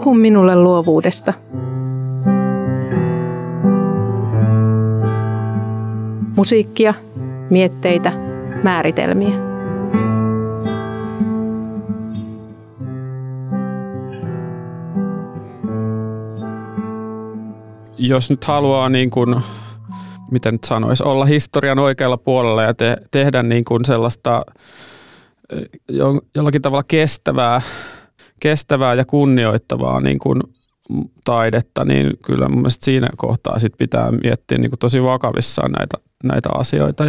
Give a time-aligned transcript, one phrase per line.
[0.00, 1.32] Puhu minulle luovuudesta.
[6.36, 6.94] Musiikkia,
[7.50, 8.12] mietteitä,
[8.62, 9.34] määritelmiä.
[17.98, 19.36] Jos nyt haluaa niin kuin,
[20.30, 24.42] miten nyt sanoisi, olla historian oikealla puolella ja te, tehdä niin kuin sellaista
[25.88, 27.60] jo, jollakin tavalla kestävää,
[28.40, 30.40] kestävää ja kunnioittavaa niin kuin
[31.24, 35.96] taidetta, niin kyllä mun mielestä siinä kohtaa sit pitää miettiä niin kuin tosi vakavissaan näitä,
[36.24, 37.04] näitä asioita.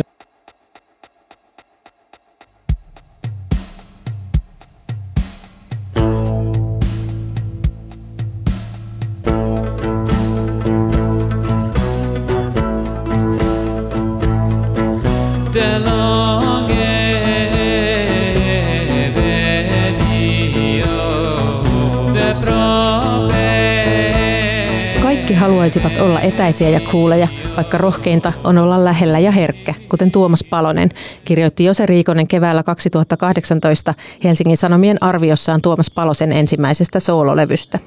[25.80, 30.89] Haluaisivat olla etäisiä ja kuuleja, vaikka rohkeinta on olla lähellä ja herkkä, kuten Tuomas Palonen,
[31.25, 37.80] kirjoitti Jose Riikonen keväällä 2018 Helsingin Sanomien arviossaan Tuomas Palosen ensimmäisestä soololevystä.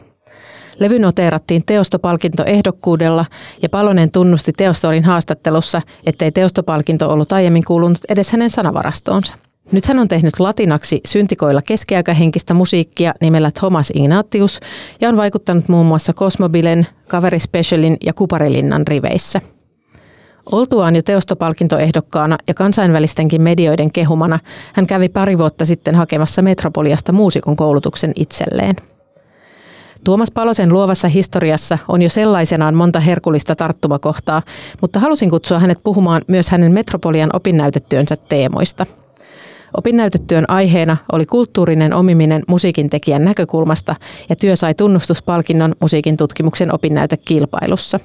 [0.78, 3.24] Levy noteerattiin teostopalkintoehdokkuudella
[3.62, 9.34] ja Palonen tunnusti Teostorin haastattelussa, ettei teostopalkinto ollut aiemmin kuulunut edes hänen sanavarastoonsa.
[9.72, 14.60] Nyt hän on tehnyt latinaksi syntikoilla keskiaikahenkistä musiikkia nimellä Thomas Ignatius
[15.00, 19.40] ja on vaikuttanut muun muassa Cosmobilen, Kaveri Specialin ja Kuparilinnan riveissä.
[20.52, 24.38] Oltuaan jo teostopalkintoehdokkaana ja kansainvälistenkin medioiden kehumana,
[24.72, 28.76] hän kävi pari vuotta sitten hakemassa Metropoliasta muusikon koulutuksen itselleen.
[30.04, 34.42] Tuomas Palosen luovassa historiassa on jo sellaisenaan monta herkullista tarttumakohtaa,
[34.80, 38.86] mutta halusin kutsua hänet puhumaan myös hänen Metropolian opinnäytetyönsä teemoista–
[39.76, 43.96] Opinnäytetyön aiheena oli kulttuurinen omiminen musiikin tekijän näkökulmasta
[44.28, 48.00] ja työ sai tunnustuspalkinnon musiikin tutkimuksen opinnäytekilpailussa.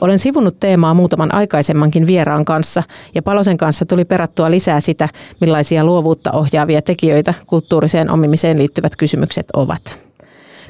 [0.00, 2.82] Olen sivunut teemaa muutaman aikaisemmankin vieraan kanssa
[3.14, 5.08] ja Palosen kanssa tuli perattua lisää sitä,
[5.40, 9.98] millaisia luovuutta ohjaavia tekijöitä kulttuuriseen omimiseen liittyvät kysymykset ovat.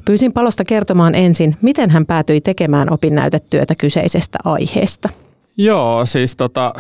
[0.05, 5.09] Pyysin Palosta kertomaan ensin, miten hän päätyi tekemään opinnäytetyötä kyseisestä aiheesta.
[5.57, 6.73] Joo, siis tota,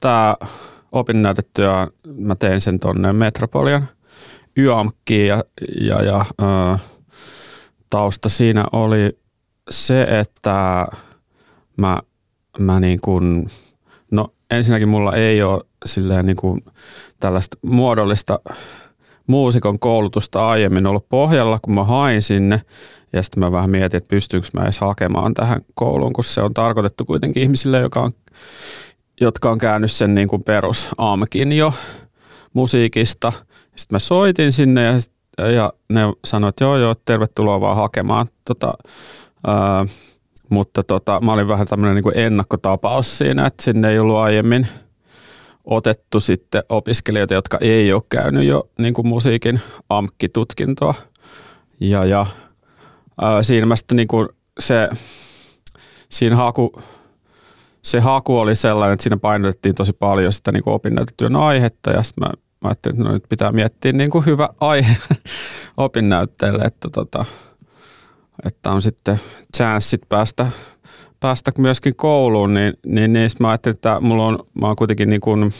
[0.00, 0.36] tämä
[0.92, 1.72] opinnäytetyö,
[2.16, 3.88] mä tein sen tonne Metropolian
[4.58, 5.44] YAMKkiin ja,
[5.80, 6.78] ja, ja ö,
[7.90, 9.18] tausta siinä oli
[9.70, 10.86] se, että
[11.76, 11.98] mä,
[12.58, 13.46] mä niin kuin,
[14.10, 16.64] no ensinnäkin mulla ei ole silleen niin kuin
[17.20, 18.40] tällaista muodollista
[19.26, 22.62] muusikon koulutusta aiemmin ollut pohjalla, kun mä hain sinne.
[23.12, 26.54] Ja sitten mä vähän mietin, että pystynkö mä edes hakemaan tähän kouluun, kun se on
[26.54, 28.12] tarkoitettu kuitenkin ihmisille, joka on
[29.20, 31.74] jotka on käynyt sen niin kuin perus AMKin jo
[32.52, 33.32] musiikista.
[33.76, 34.92] Sitten mä soitin sinne ja,
[35.50, 38.26] ja ne sanoivat, että joo joo, tervetuloa vaan hakemaan.
[38.44, 38.74] Tota,
[39.46, 39.86] ää,
[40.48, 44.66] mutta tota, mä olin vähän tämmöinen niin kuin ennakkotapaus siinä, että sinne ei ollut aiemmin
[45.64, 50.94] otettu sitten opiskelijoita, jotka ei ole käynyt jo niin kuin musiikin AMK-tutkintoa.
[51.80, 52.26] Ja, ja
[53.20, 54.28] ää, siinä mä sitten niin kuin
[54.58, 54.88] se,
[56.08, 56.82] siinä haku,
[57.82, 62.24] se haku oli sellainen, että siinä painotettiin tosi paljon sitä niin opinnäytetyön aihetta ja sitten
[62.24, 62.30] mä,
[62.60, 64.96] mä ajattelin, että no nyt pitää miettiä niin kuin hyvä aihe
[65.76, 67.24] opinnäytteelle, että, tota,
[68.46, 69.20] että on sitten
[69.56, 70.46] chanssit päästä,
[71.20, 75.20] päästä myöskin kouluun, niin, niin, niin mä ajattelin, että mulla on, mä oon kuitenkin niin
[75.20, 75.52] kuin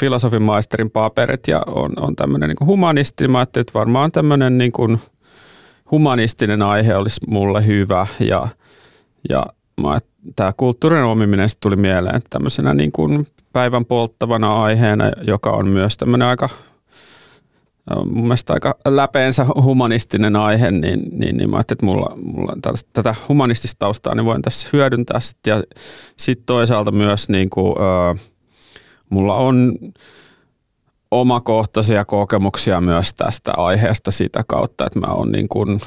[0.00, 3.28] filosofin maisterin paperit ja on, on tämmöinen niin humanisti.
[3.28, 5.00] Mä ajattelin, että varmaan tämmöinen niin kuin
[5.90, 8.48] humanistinen aihe olisi mulle hyvä ja,
[9.28, 9.46] ja
[10.36, 16.28] tämä kulttuurin omiminen tuli mieleen tämmöisenä niin kuin päivän polttavana aiheena, joka on myös tämmöinen
[16.28, 16.48] aika
[18.04, 22.60] mun mielestä aika läpeensä humanistinen aihe, niin, niin, niin mä ajattelin, että mulla, mulla on
[22.92, 25.38] tätä humanistista taustaa, niin voin tässä hyödyntää sit.
[25.46, 25.62] Ja
[26.16, 28.18] sitten toisaalta myös niin kuin, ö,
[29.10, 29.78] mulla on
[31.10, 35.80] omakohtaisia kokemuksia myös tästä aiheesta sitä kautta, että mä oon niin kuin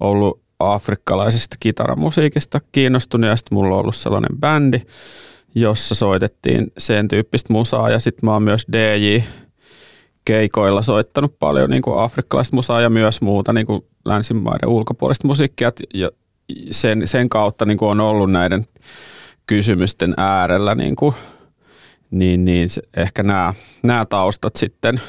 [0.00, 0.40] ollut
[0.70, 4.80] afrikkalaisesta kitaramusiikista kiinnostunut ja sitten mulla on ollut sellainen bändi,
[5.54, 9.18] jossa soitettiin sen tyyppistä musaa ja sitten mä oon myös DJ
[10.24, 15.72] keikoilla soittanut paljon niin kuin afrikkalaista musaa ja myös muuta niin kuin länsimaiden ulkopuolista musiikkia.
[15.94, 16.10] Ja
[16.70, 18.66] sen, sen kautta niin kuin on ollut näiden
[19.46, 21.14] kysymysten äärellä, niin, kuin,
[22.10, 25.00] niin, niin se, ehkä nämä, nämä taustat sitten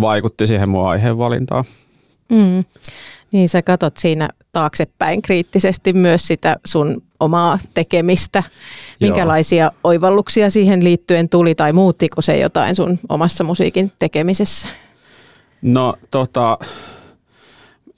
[0.00, 1.64] vaikutti siihen mun aiheen valintaan.
[2.28, 2.64] Mm.
[3.32, 8.42] Niin sä katot siinä taaksepäin kriittisesti myös sitä sun omaa tekemistä.
[9.00, 9.72] Minkälaisia Joo.
[9.84, 14.68] oivalluksia siihen liittyen tuli tai muuttiko se jotain sun omassa musiikin tekemisessä?
[15.62, 16.58] No tota,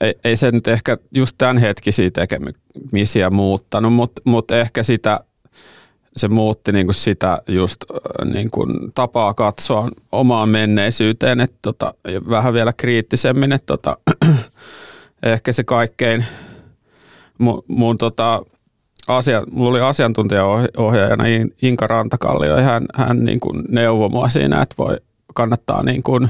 [0.01, 5.21] ei, ei se nyt ehkä just tämän hetkisiä tekemisiä muuttanut, mutta mut ehkä sitä
[6.17, 7.85] se muutti niin kuin sitä just
[8.25, 11.95] niin kuin tapaa katsoa omaan menneisyyteen, että tota,
[12.31, 13.97] vähän vielä kriittisemmin, että tota,
[15.23, 16.25] ehkä se kaikkein
[17.39, 18.43] mun, mun tota,
[19.09, 21.25] asia, mulla oli asiantuntijaohjaajana
[21.63, 24.97] Inka Rantakallio ja hän, hän niin kuin neuvoi mua siinä, että voi
[25.35, 26.29] kannattaa niin kuin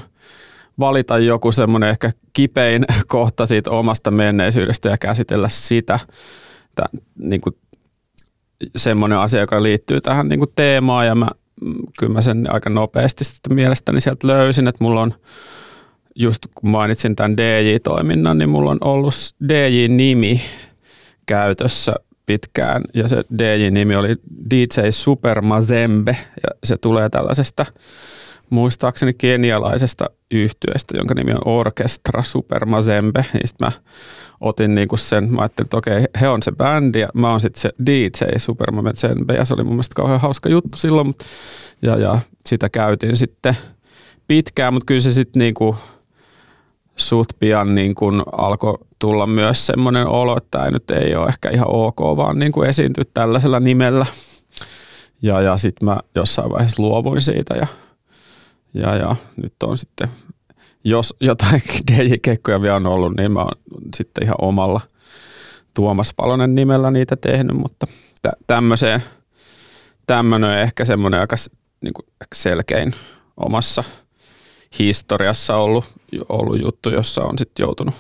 [0.79, 5.99] valita joku semmoinen ehkä kipein kohta siitä omasta menneisyydestä ja käsitellä sitä.
[6.75, 7.57] Tämän, niin kuin
[8.77, 11.29] semmoinen asia, joka liittyy tähän niin kuin teemaan ja mä,
[11.99, 15.15] kyllä mä sen aika nopeasti sitten mielestäni sieltä löysin, että mulla on
[16.19, 19.15] just kun mainitsin tämän DJ-toiminnan, niin mulla on ollut
[19.49, 20.41] DJ-nimi
[21.27, 21.95] käytössä
[22.27, 24.17] pitkään ja se DJ-nimi oli
[24.51, 27.67] DJ Super Mazembe ja se tulee tällaisesta
[28.51, 33.25] muistaakseni kenialaisesta yhtyeestä, jonka nimi on Orchestra Super Mazembe.
[33.33, 33.73] Niin mä
[34.41, 37.61] otin niinku sen, mä ajattelin, että okei, he on se bändi ja mä oon sitten
[37.61, 41.15] se DJ Super Mazembe ja se oli mun mielestä kauhean hauska juttu silloin.
[41.83, 43.57] Ja, ja sitä käytin sitten
[44.27, 45.77] pitkään, mutta kyllä se sitten niinku
[46.99, 51.51] suht pian niin kun alkoi tulla myös semmoinen olo, että tämä nyt ei ole ehkä
[51.51, 54.07] ihan ok, vaan niin kuin esiintyä tällaisella nimellä.
[55.23, 57.67] Ja, ja sitten mä jossain vaiheessa luovuin siitä ja,
[58.75, 60.09] ja, ja nyt on sitten,
[60.85, 63.53] jos jotain DJ-keikkoja vielä on ollut, niin mä oon
[63.97, 64.81] sitten ihan omalla
[65.75, 67.87] Tuomas Palonen nimellä niitä tehnyt, mutta
[68.23, 69.03] tä, tämmöiseen,
[70.07, 71.37] tämmöinen ehkä semmoinen aika
[71.81, 72.93] niin kuin selkein
[73.37, 73.85] omassa–
[74.79, 75.85] historiassa ollut,
[76.29, 77.95] ollut juttu, jossa on sitten joutunut,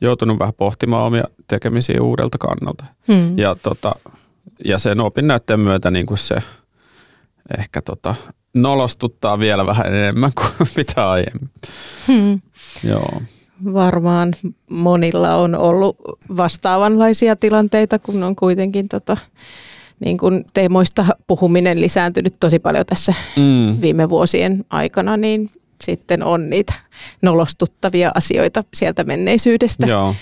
[0.00, 2.84] joutunut vähän pohtimaan omia tekemisiä uudelta kannalta.
[3.08, 3.38] Hmm.
[3.38, 3.94] Ja, tota,
[4.64, 6.36] ja sen opinnäytteen myötä niin kuin se
[7.58, 8.14] ehkä tota,
[8.54, 11.50] nolostuttaa vielä vähän enemmän kuin mitä aiemmin.
[12.08, 12.40] Hmm.
[12.84, 13.22] Joo.
[13.72, 14.34] Varmaan
[14.70, 15.96] monilla on ollut
[16.36, 19.16] vastaavanlaisia tilanteita, kun on kuitenkin tota,
[20.00, 23.80] niin kuin teemoista puhuminen lisääntynyt tosi paljon tässä mm.
[23.80, 25.50] viime vuosien aikana, niin
[25.82, 26.72] sitten on niitä
[27.22, 29.86] nolostuttavia asioita sieltä menneisyydestä.
[29.86, 30.14] Joo.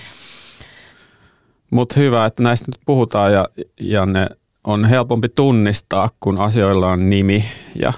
[1.71, 3.49] Mutta hyvä, että näistä nyt puhutaan ja,
[3.81, 4.29] ja ne
[4.65, 7.45] on helpompi tunnistaa, kun asioilla on nimi
[7.75, 7.93] ja,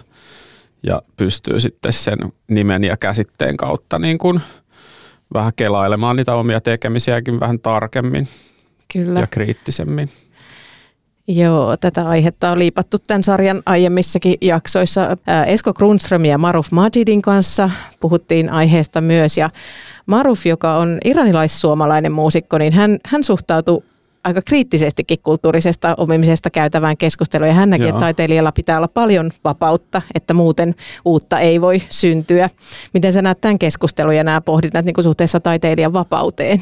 [0.83, 2.19] ja pystyy sitten sen
[2.49, 4.41] nimen ja käsitteen kautta niin kun
[5.35, 8.29] vähän kelailemaan niitä omia tekemisiäkin vähän tarkemmin
[8.93, 9.21] Kyllä.
[9.21, 10.09] ja kriittisemmin.
[11.35, 15.17] Joo, tätä aihetta on liipattu tämän sarjan aiemmissakin jaksoissa.
[15.47, 19.37] Esko Grundström ja Maruf Majidin kanssa puhuttiin aiheesta myös.
[19.37, 19.51] Ja
[20.07, 23.83] Maruf, joka on iranilais-suomalainen muusikko, niin hän, hän suhtautui
[24.25, 27.49] aika kriittisestikin kulttuurisesta omimisesta käytävään keskusteluun.
[27.49, 30.75] Ja hän näkee, että taiteilijalla pitää olla paljon vapautta, että muuten
[31.05, 32.51] uutta ei voi syntyä.
[32.95, 36.61] Miten sä näet tämän keskustelun ja nämä pohdinnat niin suhteessa taiteilijan vapauteen?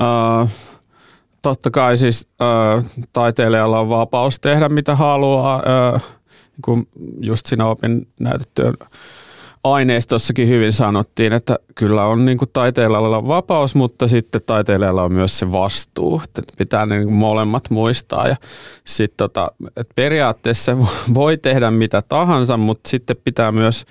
[0.00, 0.63] Uh
[1.44, 5.62] totta kai siis äh, taiteilijalla on vapaus tehdä mitä haluaa,
[5.94, 6.02] äh,
[6.64, 6.86] kun
[7.20, 8.74] just siinä opin näytettyön
[9.64, 15.12] aineistossakin hyvin sanottiin, että kyllä on niin kuin taiteilijalla on vapaus, mutta sitten taiteilijalla on
[15.12, 18.28] myös se vastuu, että pitää niin kuin molemmat muistaa.
[18.28, 18.36] Ja
[18.84, 20.76] sit tota, että periaatteessa
[21.14, 23.84] voi tehdä mitä tahansa, mutta sitten pitää myös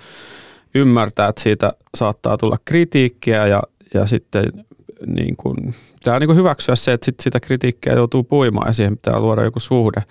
[0.74, 3.62] ymmärtää, että siitä saattaa tulla kritiikkiä ja,
[3.94, 4.44] ja sitten
[5.06, 8.96] niin kuin, pitää niin kuin hyväksyä se, että sit sitä kritiikkiä joutuu puimaan ja siihen
[8.96, 10.02] pitää luoda joku suhde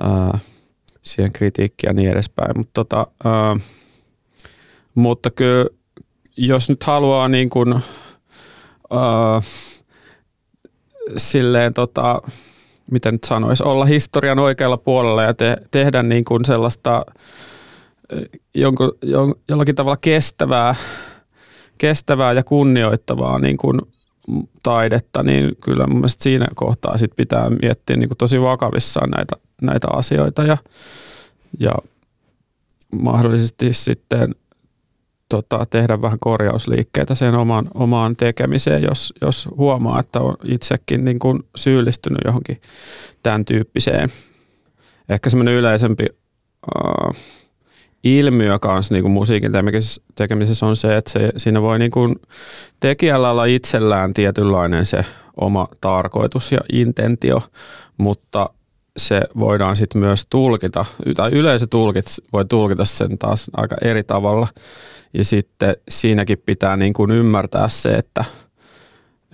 [0.00, 0.38] ää,
[1.02, 2.58] siihen kritiikkiin ja niin edespäin.
[2.58, 3.56] Mutta tota, ää,
[4.94, 5.66] mutta kyllä,
[6.36, 7.74] jos nyt haluaa niin kuin,
[8.90, 9.40] ää,
[11.16, 12.22] silleen tota,
[12.90, 17.04] miten nyt sanoisi, olla historian oikealla puolella ja te, tehdä niin kuin sellaista
[18.54, 20.74] jonkun, jon, jollakin tavalla kestävää,
[21.78, 23.80] kestävää ja kunnioittavaa niin kuin
[24.62, 29.88] taidetta, niin kyllä mun mielestä siinä kohtaa sit pitää miettiä niin tosi vakavissaan näitä, näitä
[29.92, 30.56] asioita ja,
[31.58, 31.72] ja
[32.92, 34.34] mahdollisesti sitten
[35.28, 41.18] tota, tehdä vähän korjausliikkeitä sen omaan, omaan tekemiseen, jos, jos huomaa, että on itsekin niin
[41.18, 42.60] kuin syyllistynyt johonkin
[43.22, 44.08] tämän tyyppiseen.
[45.08, 46.06] Ehkä semmoinen yleisempi
[46.76, 47.16] uh,
[48.04, 49.52] ilmiö kanssa niin kuin musiikin
[50.14, 52.16] tekemisessä on se, että se, siinä voi niin kuin
[52.80, 55.04] tekijällä olla itsellään tietynlainen se
[55.40, 57.42] oma tarkoitus ja intentio,
[57.96, 58.50] mutta
[58.96, 60.84] se voidaan sitten myös tulkita,
[61.16, 64.48] tai yleisö tulkit voi tulkita sen taas aika eri tavalla.
[65.14, 68.24] Ja sitten siinäkin pitää niin kuin ymmärtää se, että,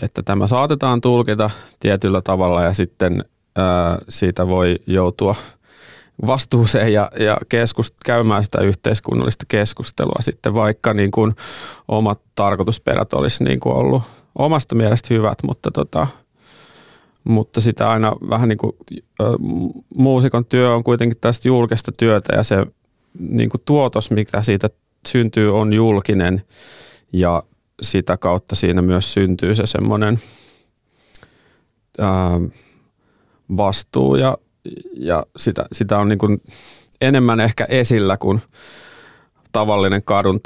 [0.03, 3.25] että tämä saatetaan tulkita tietyllä tavalla ja sitten
[3.57, 5.35] ää, siitä voi joutua
[6.27, 11.35] vastuuseen ja, ja keskust, käymään sitä yhteiskunnallista keskustelua sitten, vaikka niin kuin
[11.89, 14.03] omat tarkoitusperät olisi niin kuin ollut
[14.39, 16.07] omasta mielestä hyvät, mutta, tota,
[17.25, 18.73] mutta sitä aina vähän niin kuin,
[19.97, 22.67] muusikon työ on kuitenkin tästä julkista työtä ja se
[23.19, 24.71] niin kuin tuotos, mikä siitä
[25.09, 26.43] syntyy, on julkinen
[27.13, 27.43] ja
[27.83, 30.19] sitä kautta siinä myös syntyy se semmoinen
[33.57, 34.39] vastuu ja
[34.93, 36.41] ja sitä, sitä on niin kuin
[37.01, 38.43] enemmän ehkä esillä kuin
[39.53, 40.41] tavallinen kadun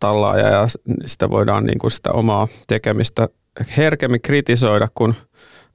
[0.00, 0.66] tallaaja ja
[1.06, 3.28] sitä voidaan niin kuin sitä omaa tekemistä
[3.76, 5.14] herkemmin kritisoida kuin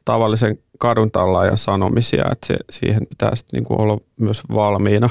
[0.06, 5.10] tavallisen kadun tallaajan sanomisia, että se, siihen pitää sitten niin kuin olla myös valmiina,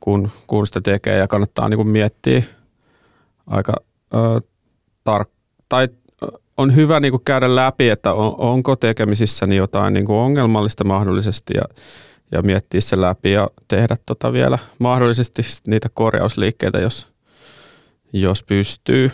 [0.00, 1.18] kun, kun sitä tekee.
[1.18, 2.42] Ja kannattaa niin kuin miettiä
[3.46, 3.72] aika
[4.14, 4.40] ö,
[5.10, 5.30] tar-
[5.68, 5.88] tai
[6.62, 11.54] on hyvä niin kuin käydä läpi, että on, onko tekemisissäni jotain niin kuin ongelmallista mahdollisesti
[11.56, 11.62] ja,
[12.32, 17.06] ja miettiä se läpi ja tehdä tota vielä mahdollisesti niitä korjausliikkeitä, jos,
[18.12, 19.10] jos pystyy.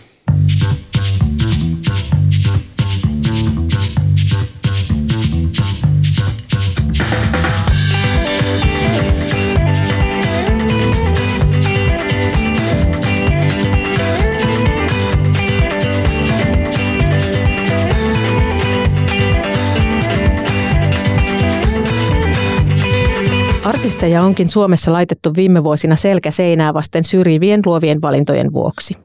[23.89, 28.97] Artisteja onkin Suomessa laitettu viime vuosina selkä seinää vasten syrjivien luovien valintojen vuoksi.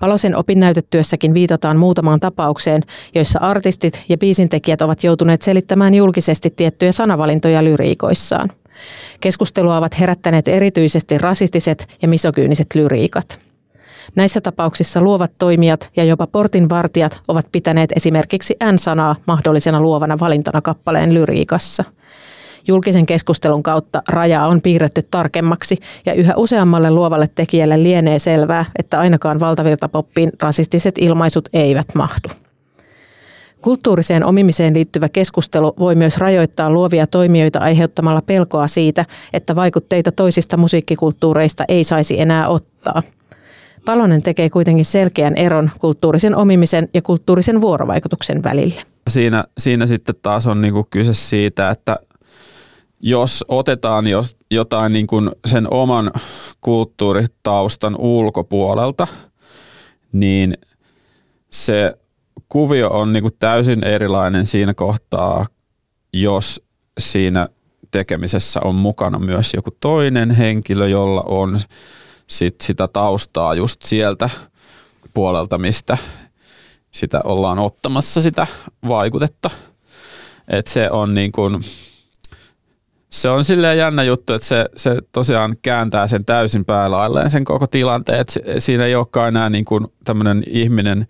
[0.00, 2.82] Palosen opinnäytetyössäkin viitataan muutamaan tapaukseen,
[3.14, 8.50] joissa artistit ja biisintekijät ovat joutuneet selittämään julkisesti tiettyjä sanavalintoja lyriikoissaan.
[9.20, 13.40] Keskustelua ovat herättäneet erityisesti rasistiset ja misogyyniset lyriikat.
[14.16, 21.14] Näissä tapauksissa luovat toimijat ja jopa portinvartijat ovat pitäneet esimerkiksi N-sanaa mahdollisena luovana valintana kappaleen
[21.14, 21.84] lyriikassa–
[22.68, 29.00] Julkisen keskustelun kautta rajaa on piirretty tarkemmaksi ja yhä useammalle luovalle tekijälle lienee selvää, että
[29.00, 32.28] ainakaan valtavirtapoppiin rasistiset ilmaisut eivät mahdu.
[33.60, 40.56] Kulttuuriseen omimiseen liittyvä keskustelu voi myös rajoittaa luovia toimijoita aiheuttamalla pelkoa siitä, että vaikutteita toisista
[40.56, 43.02] musiikkikulttuureista ei saisi enää ottaa.
[43.84, 48.82] Palonen tekee kuitenkin selkeän eron kulttuurisen omimisen ja kulttuurisen vuorovaikutuksen välillä.
[49.08, 51.98] Siinä, siinä sitten taas on niinku kyse siitä, että
[53.00, 54.04] jos otetaan
[54.50, 56.10] jotain niin kuin sen oman
[56.60, 59.06] kulttuuritaustan ulkopuolelta,
[60.12, 60.58] niin
[61.50, 61.94] se
[62.48, 65.46] kuvio on niin kuin täysin erilainen siinä kohtaa,
[66.12, 66.62] jos
[66.98, 67.48] siinä
[67.90, 71.60] tekemisessä on mukana myös joku toinen henkilö, jolla on
[72.26, 74.30] sit sitä taustaa just sieltä
[75.14, 75.98] puolelta, mistä
[76.90, 78.46] sitä ollaan ottamassa sitä
[78.88, 79.50] vaikutetta.
[80.48, 81.60] Et se on niin kuin,
[83.10, 87.66] se on silleen jännä juttu, että se, se tosiaan kääntää sen täysin päälailleen sen koko
[87.66, 88.20] tilanteen.
[88.20, 91.06] Että siinä ei olekaan enää niin kuin tämmöinen ihminen,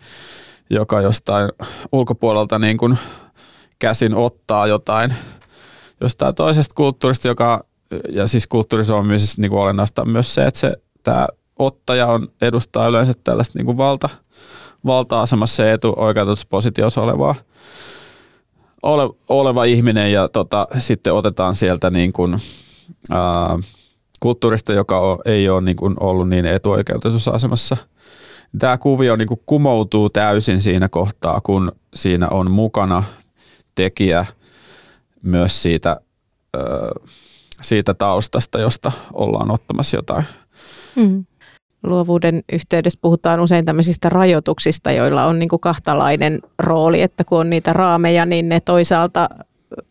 [0.71, 1.51] joka jostain
[1.93, 2.99] ulkopuolelta niin kuin
[3.79, 5.15] käsin ottaa jotain
[6.01, 7.65] jostain toisesta kulttuurista, joka,
[8.09, 11.29] ja siis kulttuurisuomisessa niin kuin olennaista on myös se, että se, tämä
[11.59, 14.09] ottaja on, edustaa yleensä tällaista niin kuin valta,
[14.87, 17.35] valta-asemassa ja etuoikeutetussa positiossa olevaa
[18.83, 22.37] ole, oleva ihminen ja tota, sitten otetaan sieltä niin kuin,
[23.11, 23.59] ää,
[24.21, 27.77] kulttuurista, joka on, ei ole niin kuin ollut niin etuoikeutetussa asemassa.
[28.59, 33.03] Tämä kuvio niin kuin kumoutuu täysin siinä kohtaa, kun siinä on mukana
[33.75, 34.27] tekijä
[35.23, 36.01] myös siitä,
[36.55, 36.63] ää,
[37.63, 40.25] siitä taustasta, josta ollaan ottamassa jotain.
[40.97, 41.25] Mm
[41.83, 47.51] luovuuden yhteydessä puhutaan usein tämmöisistä rajoituksista, joilla on niin kuin kahtalainen rooli, että kun on
[47.51, 49.29] niitä raameja, niin ne toisaalta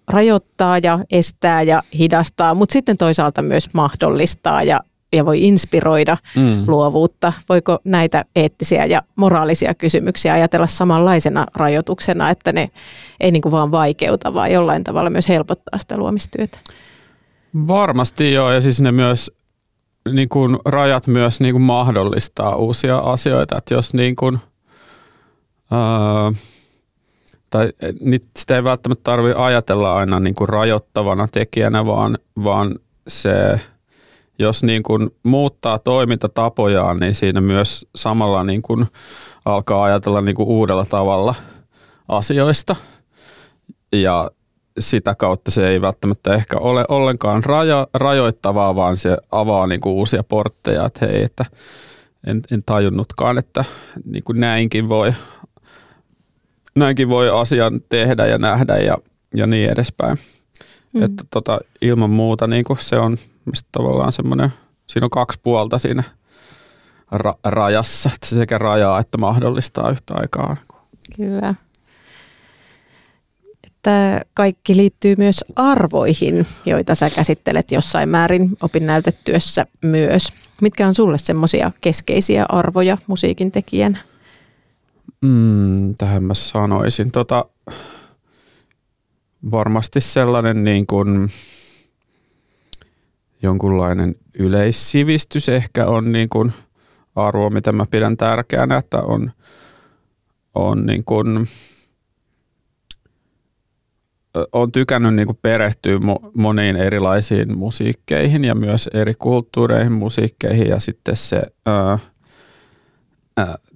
[0.08, 4.80] rajoittaa ja estää ja hidastaa, mutta sitten toisaalta myös mahdollistaa ja,
[5.14, 6.64] ja voi inspiroida mm.
[6.68, 7.34] luovuutta.
[7.50, 12.70] Voiko näitä eettisiä ja moraalisia kysymyksiä ajatella samanlaisena rajoituksena, että ne
[13.20, 16.60] ei niin kuin vaan vaikeuta, vaan jollain tavalla myös helpottaa sitä luomistyötä?
[17.68, 19.32] Varmasti joo, ja siis ne myös
[20.12, 24.40] niin kuin rajat myös niin kuin mahdollistaa uusia asioita, että jos niin kuin,
[25.72, 26.32] ää,
[27.50, 27.74] tai
[28.38, 32.76] sitä ei välttämättä tarvitse ajatella aina niin kuin rajoittavana tekijänä, vaan, vaan
[33.08, 33.60] se
[34.40, 38.88] jos niin kuin muuttaa toimintatapojaan, niin siinä myös samalla niin kuin
[39.46, 41.36] alkaa ajatella niin kuin uudella tavalla
[42.08, 42.76] asioista.
[43.92, 44.32] Ja
[44.80, 49.94] sitä kautta se ei välttämättä ehkä ole ollenkaan rajo, rajoittavaa, vaan se avaa niin kuin
[49.94, 51.46] uusia portteja, että hei, että
[52.28, 53.66] en, en tajunnutkaan, että
[54.06, 55.14] niin kuin näinkin, voi,
[56.76, 58.98] näinkin voi asian tehdä ja nähdä ja,
[59.36, 60.18] ja niin edespäin.
[60.94, 61.04] Mm.
[61.04, 63.18] Että tota, ilman muuta niin kuin se on
[63.72, 64.50] tavallaan semmoinen,
[64.86, 66.04] siinä on kaksi puolta siinä
[67.16, 70.58] ra- rajassa, että se sekä rajaa että mahdollistaa yhtä aikaa.
[71.16, 71.56] Kyllä
[73.80, 80.34] että kaikki liittyy myös arvoihin, joita sä käsittelet jossain määrin opinnäytetyössä myös.
[80.62, 84.00] Mitkä on sulle semmoisia keskeisiä arvoja musiikin tekijän?
[85.22, 87.12] Mm, tähän mä sanoisin.
[87.12, 87.46] Tota,
[89.52, 91.30] varmasti sellainen niin kuin
[93.42, 96.54] jonkunlainen yleissivistys ehkä on niin kuin
[97.16, 99.32] arvo, mitä mä pidän tärkeänä, että on,
[100.56, 101.48] on niin kuin
[104.52, 106.00] olen tykännyt niin kuin perehtyä
[106.34, 112.00] moniin erilaisiin musiikkeihin ja myös eri kulttuureihin musiikkeihin ja sitten se ää,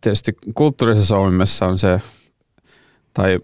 [0.02, 2.02] tietysti kulttuurisessa omimessa on se,
[3.14, 3.40] tai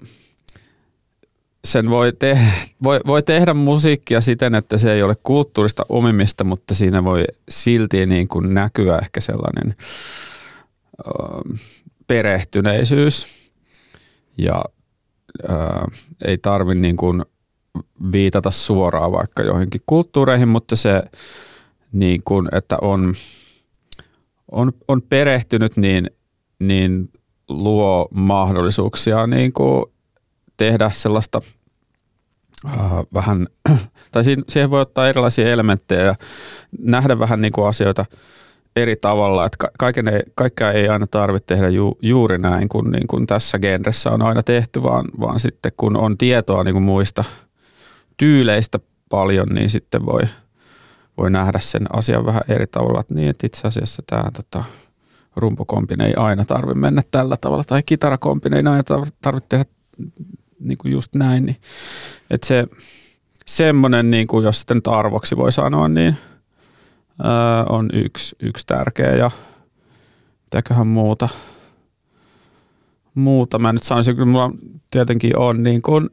[1.63, 2.39] sen voi, te,
[2.83, 8.05] voi, voi tehdä musiikkia siten, että se ei ole kulttuurista omimista, mutta siinä voi silti
[8.05, 9.75] niin kuin näkyä ehkä sellainen
[11.07, 11.41] ää,
[12.07, 13.49] perehtyneisyys
[14.37, 14.63] ja
[15.49, 15.87] ää,
[16.25, 17.25] ei tarvi niin kuin
[18.11, 21.03] viitata suoraan vaikka johonkin kulttuureihin, mutta se,
[21.91, 23.13] niin kuin, että on,
[24.51, 26.09] on, on perehtynyt, niin,
[26.59, 27.09] niin
[27.49, 29.85] luo mahdollisuuksia niin kuin
[30.57, 31.41] tehdä sellaista
[32.65, 32.73] äh,
[33.13, 33.47] vähän,
[34.11, 36.15] tai siihen voi ottaa erilaisia elementtejä ja
[36.79, 38.05] nähdä vähän niin kuin asioita–
[38.81, 43.07] eri tavalla, että kaiken ei, kaikkea ei aina tarvitse tehdä ju, juuri näin kuin, niin
[43.07, 47.23] kuin tässä genressä on aina tehty, vaan, vaan sitten kun on tietoa niin kuin muista
[48.17, 50.21] tyyleistä paljon, niin sitten voi,
[51.17, 54.63] voi nähdä sen asian vähän eri tavalla, että niin, että itse asiassa tämä tota,
[55.35, 58.83] rumpukompin ei aina tarvitse mennä tällä tavalla, tai kitarakompin ei aina
[59.21, 59.65] tarvitse tehdä
[60.59, 61.57] niin kuin just näin, niin,
[62.29, 62.67] että se
[63.45, 66.17] semmoinen, niin kuin, jos sitten arvoksi voi sanoa, niin–
[67.69, 69.31] on yksi, yksi tärkeä ja
[70.43, 71.29] mitäköhän muuta.
[73.15, 74.51] Muuta mä nyt sanoisin, että mulla
[74.91, 76.09] tietenkin on niin kuin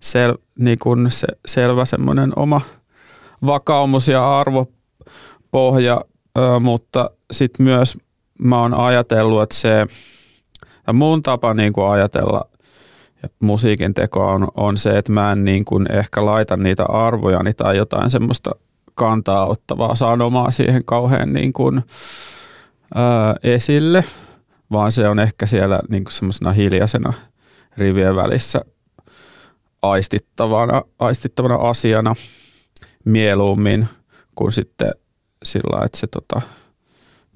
[0.00, 2.60] sel, niin kuin se, selvä semmoinen oma
[3.46, 6.00] vakaumus ja arvopohja,
[6.60, 7.98] mutta sitten myös
[8.38, 9.86] mä oon ajatellut, että se,
[10.86, 12.48] ja mun tapa niin kuin ajatella
[13.40, 17.76] musiikin tekoa on, on se, että mä en niin kuin ehkä laita niitä arvojani tai
[17.76, 18.50] jotain semmoista
[18.96, 21.82] kantaa ottavaa sanomaa siihen kauhean niin kuin,
[22.94, 24.04] ää, esille,
[24.72, 27.12] vaan se on ehkä siellä niin kuin semmoisena hiljaisena
[27.78, 28.60] rivien välissä
[29.82, 32.14] aistittavana, aistittavana asiana
[33.04, 33.88] mieluummin
[34.34, 34.90] kuin sitten
[35.44, 36.40] sillä että se tota,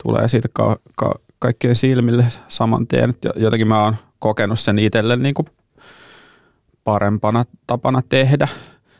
[0.04, 3.14] tulee siitä ka- ka- kaikkien silmille saman tien.
[3.36, 5.46] Jotenkin mä oon kokenut sen itselle niin kuin
[6.84, 8.48] parempana tapana tehdä.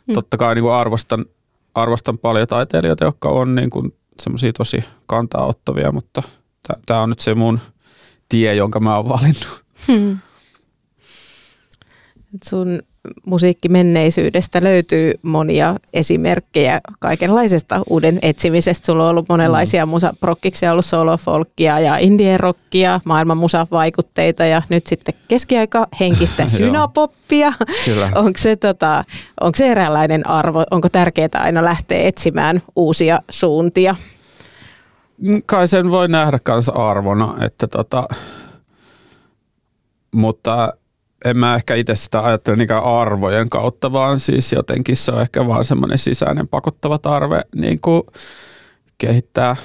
[0.06, 0.14] Mm.
[0.14, 1.24] Totta kai niin kuin arvostan
[1.74, 6.22] arvostan paljon taiteilijoita, jotka on niin kuin semmoisia tosi kantaa ottavia, mutta
[6.86, 7.60] tämä on nyt se mun
[8.28, 9.64] tie, jonka mä oon valinnut.
[9.86, 10.18] Hmm.
[12.44, 12.82] Sun
[13.26, 18.86] musiikkimenneisyydestä löytyy monia esimerkkejä kaikenlaisesta uuden etsimisestä.
[18.86, 19.90] Sulla on ollut monenlaisia mm.
[19.90, 27.52] musaprokkiksia, ollut solofolkkia ja indie-rockia, maailman musavaikutteita ja nyt sitten keskiaika henkistä synapoppia.
[28.14, 29.04] onko, se, tota,
[29.40, 33.94] onko se eräänlainen arvo, onko tärkeää aina lähteä etsimään uusia suuntia?
[35.18, 38.08] Mm, kai sen voi nähdä myös arvona, että tota,
[40.12, 40.72] mutta
[41.24, 45.46] en mä ehkä itse sitä ajattele niinkään arvojen kautta, vaan siis jotenkin se on ehkä
[45.46, 48.02] vaan semmoinen sisäinen pakottava tarve niin kuin
[48.98, 49.56] kehittää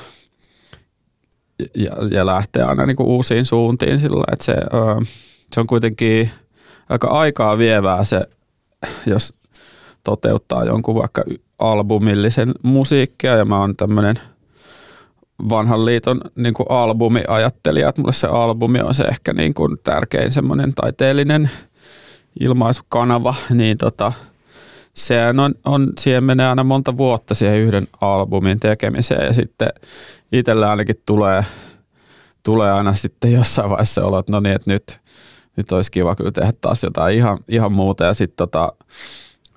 [1.75, 4.55] ja, ja lähteä aina niin kuin uusiin suuntiin sillä, että se,
[5.53, 6.29] se on kuitenkin
[6.89, 8.21] aika aikaa vievää se,
[9.05, 9.33] jos
[10.03, 11.23] toteuttaa jonkun vaikka
[11.59, 14.15] albumillisen musiikkia ja mä oon tämmöinen
[15.49, 20.33] vanhan liiton niin kuin albumiajattelija, että mulle se albumi on se ehkä niin kuin tärkein
[20.33, 21.49] semmoinen taiteellinen
[22.39, 24.13] ilmaisukanava, niin tota,
[24.93, 29.25] sehän on, on, siihen menee aina monta vuotta siihen yhden albumin tekemiseen.
[29.25, 29.69] Ja sitten
[30.31, 31.45] itsellä ainakin tulee,
[32.43, 34.99] tulee aina sitten jossain vaiheessa olo, että no niin, että nyt,
[35.55, 38.05] nyt olisi kiva kyllä tehdä taas jotain ihan, ihan muuta.
[38.05, 38.73] Ja sitten tota,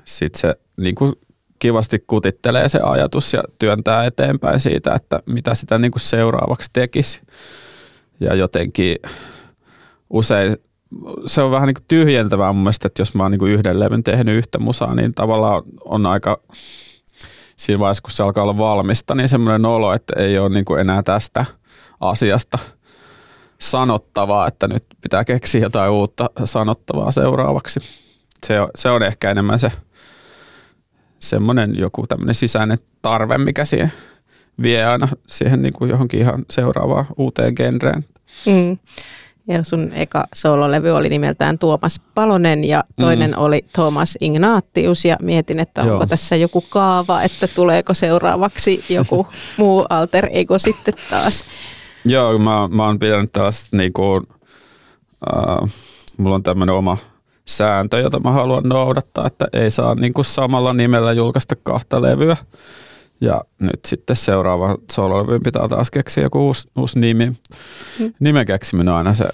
[0.04, 1.12] sit se niin kuin
[1.58, 7.20] kivasti kutittelee se ajatus ja työntää eteenpäin siitä, että mitä sitä niin kuin seuraavaksi tekisi.
[8.20, 8.96] Ja jotenkin
[10.10, 10.56] usein
[11.26, 13.80] se on vähän niin kuin tyhjentävää mun mielestä, että jos mä oon niin kuin yhden
[13.80, 16.40] levyn tehnyt yhtä musaa, niin tavallaan on aika
[17.56, 20.80] siinä vaiheessa, kun se alkaa olla valmista, niin semmoinen olo, että ei ole niin kuin
[20.80, 21.44] enää tästä
[22.00, 22.58] asiasta
[23.58, 27.80] sanottavaa, että nyt pitää keksiä jotain uutta sanottavaa seuraavaksi.
[28.46, 29.72] Se on, se on ehkä enemmän se
[31.20, 33.92] semmoinen joku tämmöinen sisäinen tarve, mikä siihen
[34.62, 38.04] vie aina siihen niin kuin johonkin ihan seuraavaan uuteen genreen.
[38.46, 38.78] Mm.
[39.48, 43.36] Ja sun eka soololevy oli nimeltään Tuomas Palonen ja toinen mm.
[43.36, 46.06] oli Thomas Ignatius ja mietin, että onko Joo.
[46.06, 49.26] tässä joku kaava, että tuleeko seuraavaksi joku
[49.58, 51.44] muu alter ego sitten taas.
[52.04, 54.26] Joo, mä, mä oon pitänyt tällaista niin kuin,
[55.36, 55.70] äh,
[56.16, 56.96] mulla on tämmöinen oma
[57.48, 62.36] sääntö, jota mä haluan noudattaa, että ei saa niin kuin samalla nimellä julkaista kahta levyä.
[63.20, 67.26] Ja nyt sitten seuraava sololevyyn pitää taas keksiä joku uusi, uusi nimi.
[67.26, 68.14] Mm.
[68.20, 69.28] Nimen keksiminen on aina se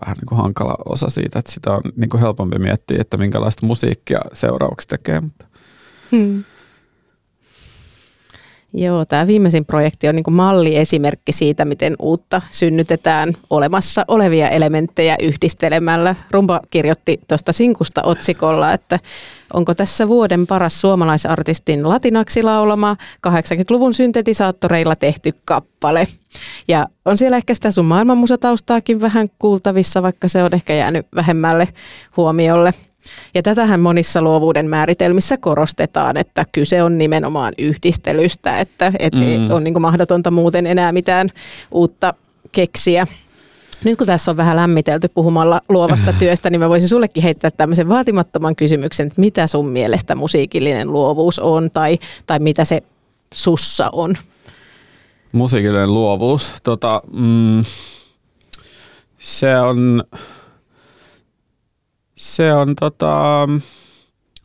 [0.00, 3.66] vähän niin kuin hankala osa siitä, että sitä on niin kuin helpompi miettiä, että minkälaista
[3.66, 5.20] musiikkia seuraavaksi tekee.
[5.20, 5.46] Mutta.
[6.10, 6.44] Hmm.
[8.72, 16.14] Joo, tämä viimeisin projekti on niin malliesimerkki siitä, miten uutta synnytetään olemassa olevia elementtejä yhdistelemällä.
[16.30, 18.98] Rumba kirjoitti tuosta sinkusta otsikolla, että
[19.52, 22.96] onko tässä vuoden paras suomalaisartistin latinaksi laulama
[23.28, 26.06] 80-luvun syntetisaattoreilla tehty kappale.
[26.68, 31.68] Ja on siellä ehkä sitä sun maailmanmusataustaakin vähän kuultavissa, vaikka se on ehkä jäänyt vähemmälle
[32.16, 32.74] huomiolle.
[33.34, 39.50] Ja tätähän monissa luovuuden määritelmissä korostetaan, että kyse on nimenomaan yhdistelystä, että, että mm.
[39.50, 41.28] on niin mahdotonta muuten enää mitään
[41.70, 42.14] uutta
[42.52, 43.06] keksiä.
[43.84, 47.88] Nyt kun tässä on vähän lämmitelty puhumalla luovasta työstä, niin mä voisin sullekin heittää tämmöisen
[47.88, 52.82] vaatimattoman kysymyksen, että mitä sun mielestä musiikillinen luovuus on tai, tai mitä se
[53.34, 54.14] sussa on?
[55.32, 57.64] Musiikillinen luovuus, tota, mm,
[59.18, 60.04] se on
[62.20, 63.48] se on tota,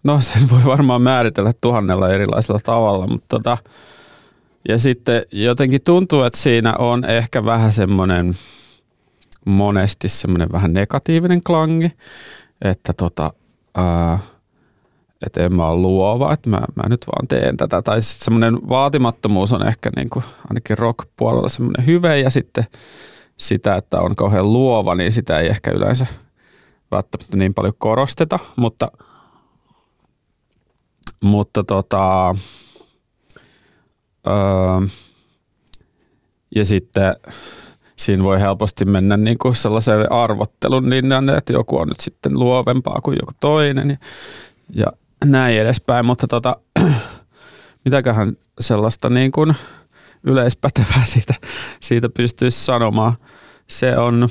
[0.04, 3.58] no sen voi varmaan määritellä tuhannella erilaisella tavalla, mutta tota,
[4.70, 8.34] ja sitten jotenkin tuntuu, että siinä on ehkä vähän semmoinen
[9.46, 11.92] monesti semmoinen vähän negatiivinen klangi,
[12.62, 13.34] että tota,
[13.76, 14.20] ää,
[15.26, 17.82] että en mä ole luova, että mä, mä nyt vaan teen tätä.
[17.82, 22.64] Tai sitten semmoinen vaatimattomuus on ehkä niin kuin, ainakin rock-puolella semmoinen hyve ja sitten
[23.38, 26.06] sitä, että on kauhean luova, niin sitä ei ehkä yleensä–
[26.91, 28.91] välttämättä niin paljon korosteta, mutta,
[31.24, 32.36] mutta tota,
[34.28, 34.88] öö,
[36.56, 37.15] ja sitten
[37.95, 43.02] siinä voi helposti mennä niin kuin sellaiselle arvottelun linjalle, että joku on nyt sitten luovempaa
[43.04, 43.98] kuin joku toinen ja,
[44.76, 44.86] ja
[45.26, 46.56] näin edespäin, mutta tota,
[47.86, 49.56] mitäköhän sellaista niin kuin
[50.24, 51.34] yleispätevää siitä,
[51.80, 53.13] siitä pystyisi sanomaan.
[53.67, 54.30] Se on,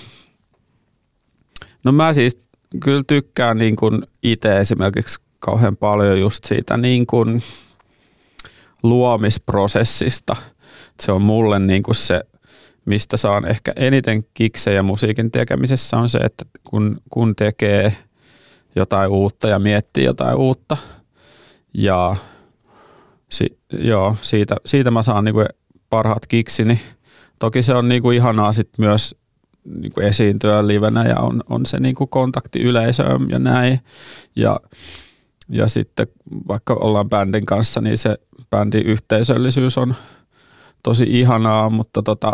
[1.84, 2.48] No mä siis
[2.80, 3.76] kyllä tykkään niin
[4.22, 7.42] itse esimerkiksi kauhean paljon just siitä niin kuin
[8.82, 10.36] luomisprosessista.
[11.00, 12.24] Se on mulle niin kuin se,
[12.84, 17.96] mistä saan ehkä eniten kiksejä musiikin tekemisessä on se, että kun, kun tekee
[18.76, 20.76] jotain uutta ja miettii jotain uutta
[21.74, 22.16] ja
[23.30, 25.46] si, joo, siitä, siitä mä saan niin kuin
[25.90, 26.80] parhaat kiksini.
[27.38, 29.14] Toki se on niin kuin ihanaa sit myös
[29.64, 33.80] niin kuin esiintyä livenä ja on, on se niin kuin kontakti yleisöön ja näin.
[34.36, 34.60] Ja,
[35.48, 36.06] ja sitten
[36.48, 38.18] vaikka ollaan bändin kanssa, niin se
[38.50, 39.94] bändin yhteisöllisyys on
[40.82, 42.32] tosi ihanaa, mutta, tota,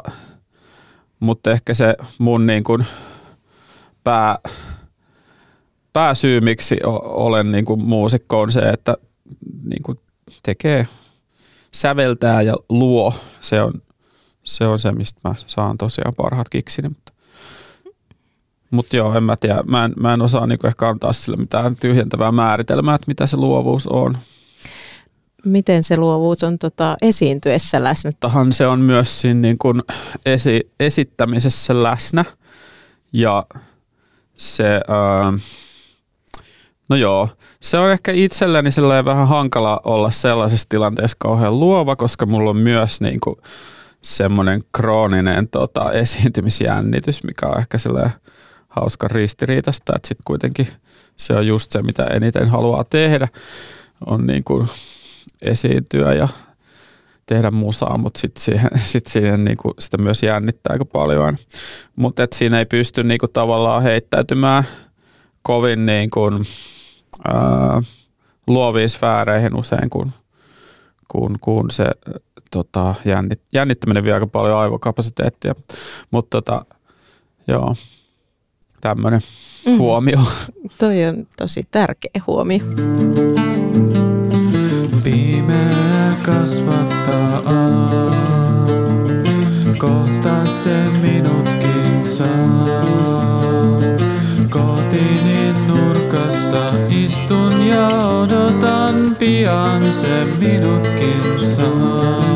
[1.20, 2.86] mutta ehkä se mun niin kuin
[4.04, 4.38] pää,
[5.92, 8.96] pääsyy, miksi olen niin kuin muusikko on se, että
[9.64, 9.98] niin kuin
[10.42, 10.86] tekee,
[11.74, 13.14] säveltää ja luo.
[13.40, 13.72] Se on,
[14.42, 16.88] se on se, mistä mä saan tosiaan parhaat kiksini.
[16.88, 17.12] Mutta
[18.70, 19.62] mutta joo, en mä tiedä.
[19.66, 23.36] Mä en, mä en osaa niinku ehkä antaa sille mitään tyhjentävää määritelmää, että mitä se
[23.36, 24.16] luovuus on.
[25.44, 28.12] Miten se luovuus on tota, esiintyessä läsnä?
[28.20, 29.82] Tahan se on myös siinä niin kuin
[30.26, 32.24] esi, esittämisessä läsnä.
[33.12, 33.46] Ja
[34.36, 35.32] se, ää,
[36.88, 37.28] no joo,
[37.60, 38.70] se on ehkä itselleni
[39.04, 43.36] vähän hankala olla sellaisessa tilanteessa kauhean luova, koska mulla on myös niin kuin
[44.02, 48.12] semmoinen krooninen tota, esiintymisjännitys, mikä on ehkä sellainen
[48.70, 50.68] hauska ristiriitasta, että sitten kuitenkin
[51.16, 53.28] se on just se, mitä eniten haluaa tehdä,
[54.06, 54.68] on niin kuin
[55.42, 56.28] esiintyä ja
[57.26, 61.36] tehdä musaa, mutta sitten siihen, sit siihen niin kuin sitä myös jännittää aika paljon.
[61.96, 64.64] Mutta siinä ei pysty niin kuin tavallaan heittäytymään
[65.42, 66.34] kovin niin kuin,
[67.28, 67.82] ää,
[68.46, 70.12] luoviin sfääreihin usein, kun,
[71.08, 71.84] kun, kun se
[72.50, 75.54] tota, jännit, jännittäminen vie aika paljon aivokapasiteettia.
[76.10, 76.64] Mutta tota,
[77.48, 77.74] joo,
[78.80, 79.20] tämmöinen
[79.66, 79.78] mm.
[79.78, 80.18] huomio.
[80.78, 82.60] Toi on tosi tärkeä huomio.
[85.04, 88.66] Pimeä kasvattaa alaa,
[89.78, 93.80] kohta se minutkin saa.
[94.50, 102.29] Kotini nurkassa istun ja odotan pian se minutkin saa.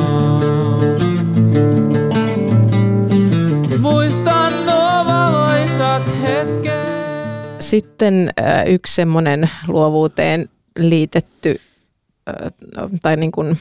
[7.70, 8.30] Sitten
[8.66, 10.48] yksi semmoinen luovuuteen
[10.78, 11.60] liitetty
[12.28, 12.50] äh,
[13.02, 13.56] tai niin kuin,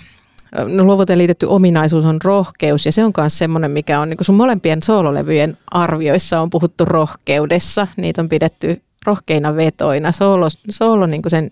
[0.67, 4.25] no, luovuuteen liitetty ominaisuus on rohkeus ja se on myös semmoinen, mikä on niin kuin
[4.25, 7.87] sun molempien soololevyjen arvioissa on puhuttu rohkeudessa.
[7.97, 11.51] Niitä on pidetty rohkeina vetoina soolo, soolo niin sen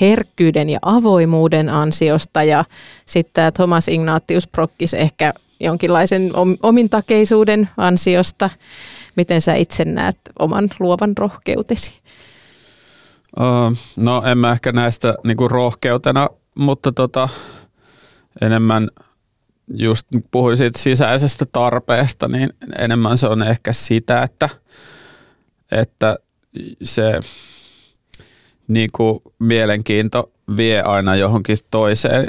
[0.00, 2.64] herkkyyden ja avoimuuden ansiosta ja
[3.06, 8.50] sitten Thomas Ignatius Prokkis ehkä jonkinlaisen om- omintakeisuuden ansiosta.
[9.16, 12.00] Miten sä itse näet oman luovan rohkeutesi?
[13.40, 17.28] Uh, no en mä ehkä näistä niinku rohkeutena, mutta tota,
[18.40, 18.88] enemmän
[19.74, 24.48] just puhuin siitä sisäisestä tarpeesta, niin enemmän se on ehkä sitä, että,
[25.72, 26.18] että
[26.82, 27.20] se
[28.68, 32.28] niinku mielenkiinto vie aina johonkin toiseen,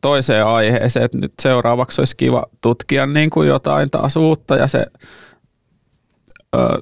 [0.00, 4.86] toiseen aiheeseen, että nyt seuraavaksi olisi kiva tutkia niin kuin jotain taas uutta ja se,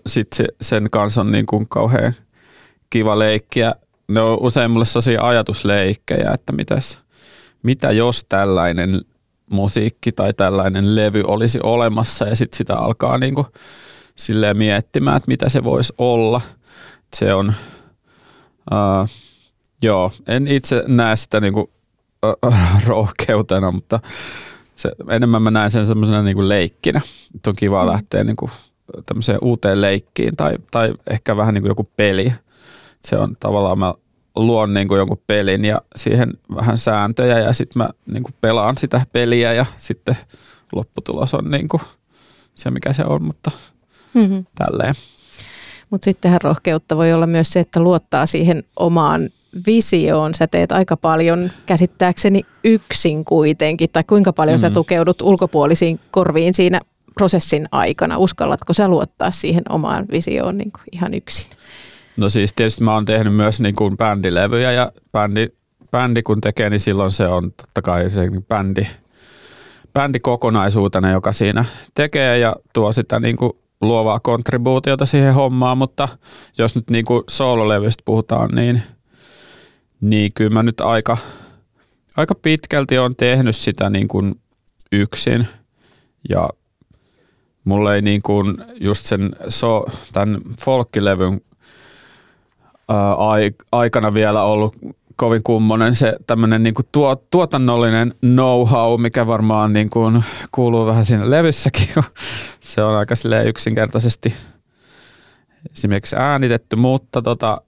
[0.06, 2.12] sit se, sen kanssa on niin kuin kauhean
[2.90, 3.74] kiva leikkiä.
[4.08, 6.98] Ne on usein mulle sellaisia ajatusleikkejä, että mitäs,
[7.62, 9.00] mitä jos tällainen
[9.50, 13.46] musiikki tai tällainen levy olisi olemassa ja sitten sitä alkaa niin kuin
[14.16, 16.40] silleen miettimään, että mitä se voisi olla.
[17.16, 17.54] Se on,
[18.72, 19.08] uh,
[19.82, 21.66] joo, en itse näe sitä niin kuin,
[22.26, 22.54] uh,
[22.86, 24.00] rohkeutena, mutta
[24.74, 27.00] se, enemmän mä näen sen semmoisena niin leikkinä.
[27.34, 27.90] Että on kiva mm.
[27.90, 28.50] lähteä niin kuin
[29.06, 32.32] tämmöiseen uuteen leikkiin tai, tai ehkä vähän niin kuin joku peli.
[33.04, 33.94] Se on tavallaan mä
[34.36, 38.78] luon niin kuin jonkun pelin ja siihen vähän sääntöjä ja sitten mä niin kuin pelaan
[38.78, 40.16] sitä peliä ja sitten
[40.72, 41.82] lopputulos on niin kuin
[42.54, 43.50] se, mikä se on, mutta
[44.14, 44.46] mm-hmm.
[44.54, 44.94] tälleen.
[45.90, 49.30] Mutta sittenhän rohkeutta voi olla myös se, että luottaa siihen omaan
[49.66, 50.34] visioon.
[50.34, 54.60] Sä teet aika paljon käsittääkseni yksin kuitenkin, tai kuinka paljon mm.
[54.60, 56.80] sä tukeudut ulkopuolisiin korviin siinä
[57.18, 58.18] prosessin aikana.
[58.18, 61.50] Uskallatko sä luottaa siihen omaan visioon niin kuin ihan yksin?
[62.16, 65.48] No siis tietysti mä oon tehnyt myös niin kuin bändilevyjä ja bändi,
[65.90, 68.86] bändi kun tekee, niin silloin se on totta kai se niin bändi,
[69.92, 76.08] bändi kokonaisuutena, joka siinä tekee ja tuo sitä niin kuin luovaa kontribuutiota siihen hommaan, mutta
[76.58, 78.82] jos nyt niin kuin soololevystä puhutaan, niin,
[80.00, 81.16] niin kyllä mä nyt aika,
[82.16, 84.40] aika pitkälti on tehnyt sitä niin kuin
[84.92, 85.46] yksin
[86.28, 86.48] ja
[87.68, 91.40] mulle ei niin kuin just sen so, tämän folkkilevyn
[93.72, 94.74] aikana vielä ollut
[95.16, 101.30] kovin kummonen se tämmöinen niin tuo, tuotannollinen know-how, mikä varmaan niin kuin kuuluu vähän siinä
[101.30, 101.88] levyssäkin.
[102.60, 103.14] se on aika
[103.46, 104.34] yksinkertaisesti
[105.72, 107.60] esimerkiksi äänitetty, mutta tota,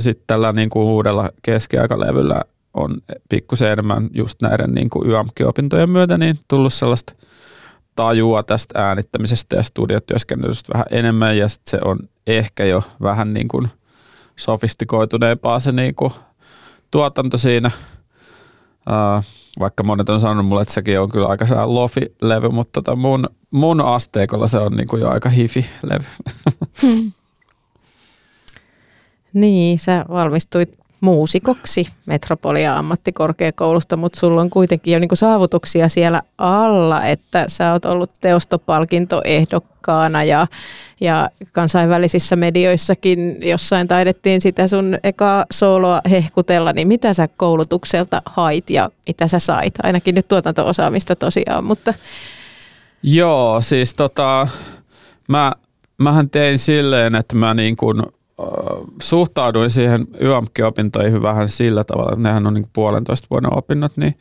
[0.00, 2.42] sitten tällä niin kuin uudella keskiaikalevyllä
[2.74, 2.94] on
[3.28, 7.14] pikkusen enemmän just näiden niin kuin YAMK-opintojen myötä niin tullut sellaista
[7.94, 13.48] tajua tästä äänittämisestä ja studiotyöskentelystä vähän enemmän ja sit se on ehkä jo vähän niin
[13.48, 13.68] kuin–
[14.36, 16.12] sofistikoituneempaa se niinku
[16.90, 17.70] tuotanto siinä.
[18.88, 19.24] Uh,
[19.60, 23.80] vaikka monet on sanonut mulle, että sekin on kyllä aika lofi-levy, mutta tota mun, mun
[23.80, 26.04] asteikolla se on niinku jo aika hifi-levy.
[26.82, 27.12] Hmm.
[29.32, 37.04] Niin, sä valmistuit muusikoksi Metropolia ammattikorkeakoulusta, mutta sulla on kuitenkin jo niinku saavutuksia siellä alla,
[37.04, 40.46] että sä oot ollut teostopalkintoehdokkaana ja,
[41.00, 48.70] ja kansainvälisissä medioissakin jossain taidettiin sitä sun eka soloa hehkutella, niin mitä sä koulutukselta hait
[48.70, 49.74] ja mitä sä sait?
[49.82, 51.94] Ainakin nyt tuotanto-osaamista tosiaan, mutta...
[53.02, 54.48] Joo, siis tota,
[55.28, 55.52] mä,
[55.98, 58.02] mähän tein silleen, että mä niin kuin
[59.02, 64.18] suhtauduin siihen YAMK-opintoihin vähän sillä tavalla, että nehän on niin puolentoista vuoden opinnot, niin,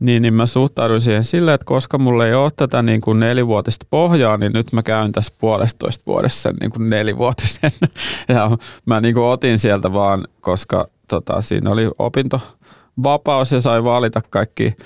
[0.00, 3.86] niin, niin mä suhtauduin siihen sillä, että koska mulla ei ole tätä niin kuin nelivuotista
[3.90, 7.70] pohjaa, niin nyt mä käyn tässä puolestoista vuodessa niin kuin nelivuotisen.
[8.28, 14.22] Ja mä niin kuin otin sieltä vaan, koska tota, siinä oli opintovapaus ja sai valita
[14.30, 14.76] kaikki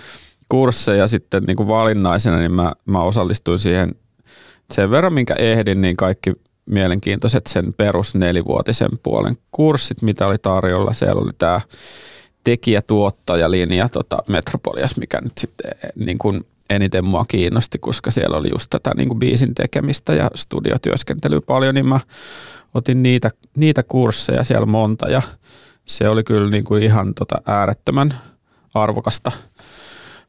[0.49, 3.95] kursseja sitten niin kuin valinnaisena, niin mä, mä osallistuin siihen
[4.73, 6.33] sen verran, minkä ehdin, niin kaikki
[6.71, 10.93] mielenkiintoiset sen perus nelivuotisen puolen kurssit, mitä oli tarjolla.
[10.93, 11.61] Siellä oli tämä
[12.45, 18.71] tekijätuottajalinja tota Metropolias, mikä nyt sitten niin kuin eniten mua kiinnosti, koska siellä oli just
[18.71, 22.01] tätä niin kuin biisin tekemistä ja studiotyöskentelyä paljon, niin mä
[22.75, 25.23] otin niitä, niitä kursseja siellä monta ja
[25.85, 28.15] se oli kyllä niin kuin ihan tota äärettömän
[28.75, 29.33] arvokasta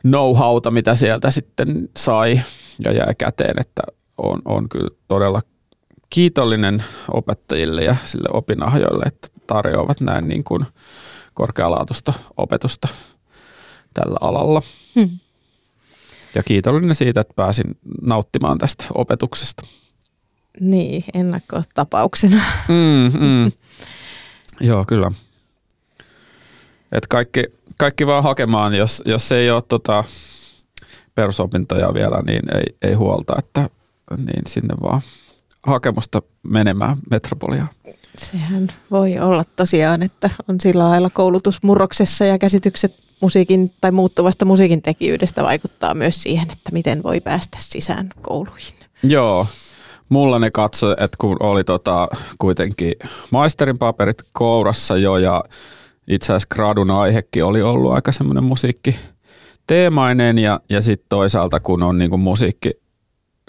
[0.08, 2.42] know-howta, mitä sieltä sitten sai
[2.86, 3.82] ja jäi käteen, että
[4.18, 5.42] on, on kyllä todella
[6.10, 10.66] kiitollinen opettajille ja sille opinahjoille, että tarjoavat näin niin kuin
[11.34, 12.88] korkealaatuista opetusta
[13.94, 14.62] tällä alalla.
[14.96, 15.10] Hmm.
[16.36, 19.62] Ja kiitollinen siitä, että pääsin nauttimaan tästä opetuksesta.
[20.60, 22.44] Niin, ennakkotapauksena.
[22.68, 23.52] Mm, mm.
[24.68, 25.12] Joo, kyllä.
[26.92, 27.44] Et kaikki,
[27.78, 30.04] kaikki vaan hakemaan, jos, jos ei ole tota
[31.16, 33.70] perusopintoja vielä, niin ei, ei huolta, että
[34.18, 35.02] niin sinne vaan
[35.64, 37.70] hakemusta menemään metropoliaan.
[38.18, 44.82] Sehän voi olla tosiaan, että on sillä lailla koulutusmurroksessa ja käsitykset musiikin tai muuttuvasta musiikin
[44.82, 48.74] tekijyydestä vaikuttaa myös siihen, että miten voi päästä sisään kouluihin.
[49.04, 49.48] Joo,
[50.10, 52.08] mulla ne katso, että kun oli tota,
[52.40, 52.94] kuitenkin
[53.32, 55.44] maisterin paperit kourassa jo ja
[56.08, 58.96] itse asiassa gradun aihekin oli ollut aika semmoinen musiikki
[59.68, 62.72] teemainen ja, ja sitten toisaalta kun on niinku musiikki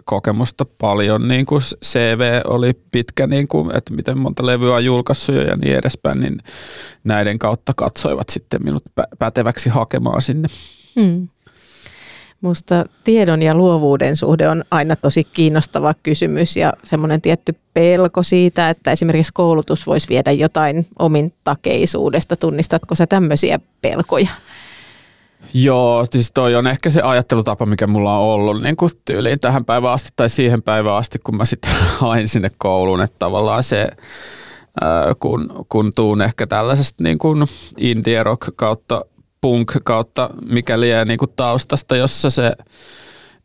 [0.04, 5.34] kokemusta paljon, niin kuin CV oli pitkä, niin kuin, että miten monta levyä on julkaissut
[5.34, 6.38] ja niin edespäin, niin
[7.04, 8.82] näiden kautta katsoivat sitten minut
[9.18, 10.48] päteväksi hakemaan sinne.
[11.00, 11.28] Hmm.
[12.40, 18.70] Musta tiedon ja luovuuden suhde on aina tosi kiinnostava kysymys ja semmoinen tietty pelko siitä,
[18.70, 22.36] että esimerkiksi koulutus voisi viedä jotain omin takeisuudesta.
[22.36, 24.30] Tunnistatko sä tämmöisiä pelkoja?
[25.54, 29.64] Joo, siis toi on ehkä se ajattelutapa, mikä mulla on ollut niin kuin tyyliin tähän
[29.64, 33.88] päivään asti tai siihen päivään asti, kun mä sitten hain sinne kouluun, että tavallaan se,
[35.20, 37.44] kun, kun tuun ehkä tällaisesta niin kuin
[37.80, 39.04] indie rock kautta
[39.40, 42.52] punk kautta mikä liian niin kuin taustasta, jossa se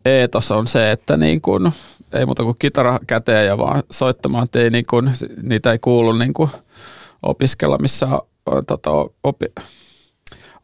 [0.05, 1.71] eetos on se, että niin kuin,
[2.13, 6.13] ei muuta kuin kitara käteen ja vaan soittamaan, että ei niin kuin, niitä ei kuulu
[6.13, 6.49] niin kuin
[7.23, 8.07] opiskella missä
[8.67, 8.91] tota,
[9.23, 9.45] opi,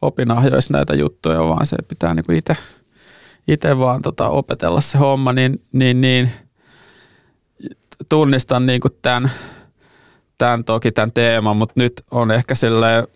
[0.02, 2.56] opinahjoissa näitä juttuja, vaan se pitää niin itse
[3.48, 6.30] itse vaan tota, opetella se homma, niin, niin, niin
[8.08, 9.30] tunnistan niin kuin tämän,
[10.38, 13.06] tämän toki tämän teeman, mutta nyt on ehkä silleen,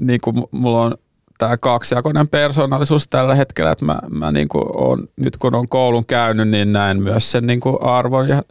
[0.00, 0.94] niin kuin mulla on
[1.38, 6.06] tämä kaksijakoinen persoonallisuus tällä hetkellä, että mä, mä niin kuin on, nyt kun on koulun
[6.06, 8.42] käynyt, niin näen myös sen niin kuin arvon ja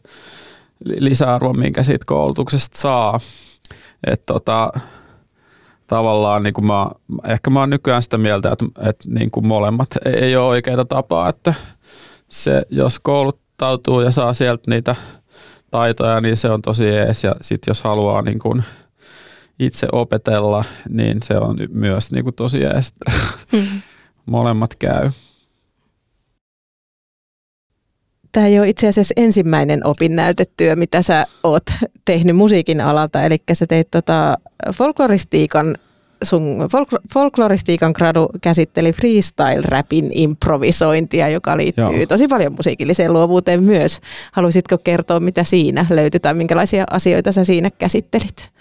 [0.85, 3.19] lisäarvon, minkä siitä koulutuksesta saa.
[4.07, 4.71] Et tota,
[5.87, 6.89] tavallaan niin kuin mä,
[7.27, 10.85] ehkä mä oon nykyään sitä mieltä, että, että niin kuin molemmat ei, ei ole oikeita
[10.85, 11.53] tapaa, että
[12.27, 14.95] se, jos kouluttautuu ja saa sieltä niitä
[15.71, 18.63] taitoja, niin se on tosi ees ja sitten jos haluaa niin kuin
[19.59, 22.93] itse opetella, niin se on myös niin kuin tosi ees.
[23.51, 23.81] Hmm.
[24.25, 25.09] molemmat käy.
[28.37, 31.63] Tämä ei ole itse asiassa ensimmäinen opinnäytetyö, mitä sä oot
[32.05, 34.37] tehnyt musiikin alalta, eli sä teit tota
[34.73, 35.77] folkloristiikan
[36.23, 42.05] sun folk- folkloristiikan gradu käsitteli freestyle-rapin improvisointia, joka liittyy Joo.
[42.07, 43.99] tosi paljon musiikilliseen luovuuteen myös.
[44.31, 48.51] Haluaisitko kertoa, mitä siinä löytyi tai minkälaisia asioita sä siinä käsittelit?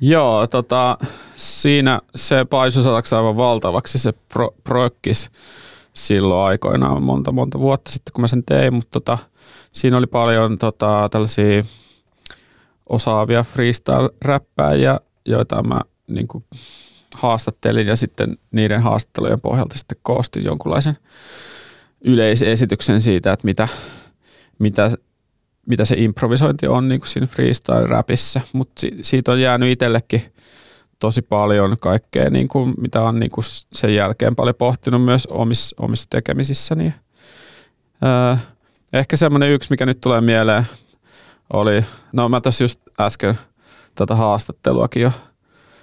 [0.00, 0.98] Joo, tota,
[1.36, 5.30] siinä se paisui aivan valtavaksi se pro, prokkis
[5.98, 9.18] silloin aikoinaan monta monta vuotta sitten, kun mä sen tein, mutta tota,
[9.72, 11.64] siinä oli paljon tota, tällaisia
[12.88, 16.44] osaavia freestyle-räppäjiä, joita mä niin kuin,
[17.14, 20.96] haastattelin ja sitten niiden haastattelujen pohjalta sitten koostin jonkunlaisen
[22.00, 23.68] yleisesityksen siitä, että mitä,
[24.58, 24.90] mitä,
[25.66, 30.22] mitä se improvisointi on niin kuin siinä freestyle-räpissä, mutta si, siitä on jäänyt itsellekin
[30.98, 35.76] tosi paljon kaikkea, niin kuin, mitä on niin kuin sen jälkeen paljon pohtinut myös omissa,
[35.80, 36.94] omissa tekemisissäni.
[38.04, 38.36] Öö,
[38.92, 40.66] ehkä semmoinen yksi, mikä nyt tulee mieleen,
[41.52, 43.38] oli, no mä tässä just äsken
[43.94, 45.12] tätä haastatteluakin jo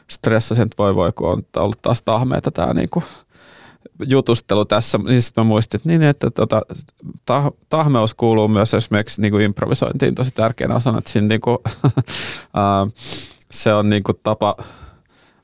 [0.09, 3.03] stressasin, että voi voi, kun on ollut taas tahmeita tämä niinku
[4.07, 4.97] jutustelu tässä.
[4.97, 6.61] Niin sitten mä muistin, että, niin, että tota,
[7.25, 11.63] tah, tahmeus kuuluu myös esimerkiksi niinku improvisointiin tosi tärkeänä osana, että siinä niinku,
[13.51, 14.55] se on niinku tapa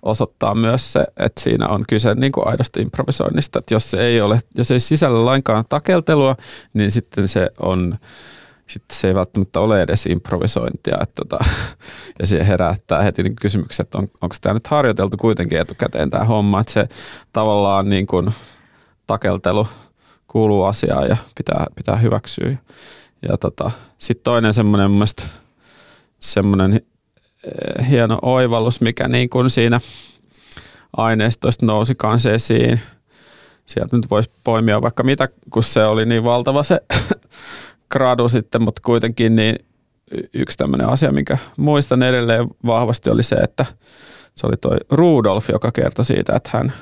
[0.02, 3.60] osoittaa myös se, että siinä on kyse niin kuin aidosta improvisoinnista.
[3.60, 6.36] Että jos se ei ole, jos ei sisällä lainkaan takeltelua,
[6.74, 7.98] niin sitten se on
[8.68, 10.98] sitten se ei välttämättä ole edes improvisointia.
[11.02, 11.46] Että tota,
[12.20, 16.24] ja siihen herättää heti niin kysymyksen, että on, onko tämä nyt harjoiteltu kuitenkin etukäteen tämä
[16.24, 16.60] homma.
[16.62, 16.88] Että se
[17.34, 18.32] tavallaan niin kuin
[19.08, 19.68] takeltelu
[20.28, 22.58] kuuluu asiaan ja pitää, pitää hyväksyä.
[23.30, 25.06] Ja tota, sitten toinen semmoinen mun
[26.20, 26.82] semmoinen
[27.90, 29.82] hieno oivallus, mikä niin kuin siinä
[30.98, 32.80] aineistoista nousi kanssa esiin.
[33.66, 36.82] Sieltä nyt voisi poimia vaikka mitä, kun se oli niin valtava se
[37.92, 39.56] gradu sitten, mutta kuitenkin niin
[40.34, 43.66] yksi tämmöinen asia, minkä muistan edelleen vahvasti oli se, että
[44.34, 46.74] se oli toi Rudolf, joka kertoi siitä, että hän,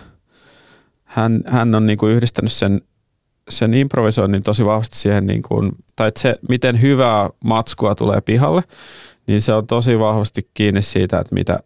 [1.03, 2.82] hän, hän on niin kuin yhdistänyt sen,
[3.49, 8.64] sen improvisoinnin tosi vahvasti siihen, niin kuin, tai että se, miten hyvää matskua tulee pihalle,
[9.30, 11.59] niin se on tosi vahvasti kiinni siitä, että mitä,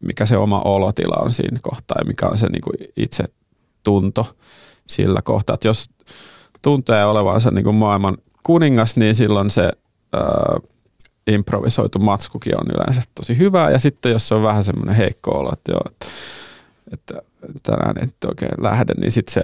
[0.00, 3.24] mikä se oma olotila on siinä kohtaa ja mikä on se niin kuin itse
[3.82, 4.36] tunto
[4.86, 5.54] sillä kohtaa.
[5.54, 5.90] Että jos
[6.62, 9.72] tuntee olevansa niin kuin maailman kuningas, niin silloin se
[10.12, 10.22] ää,
[11.26, 13.70] improvisoitu matskukin on yleensä tosi hyvä.
[13.70, 15.82] Ja sitten jos se on vähän semmoinen heikko olo, että, joo,
[16.92, 19.42] että, että tänään ei oikein lähde, niin sitten se,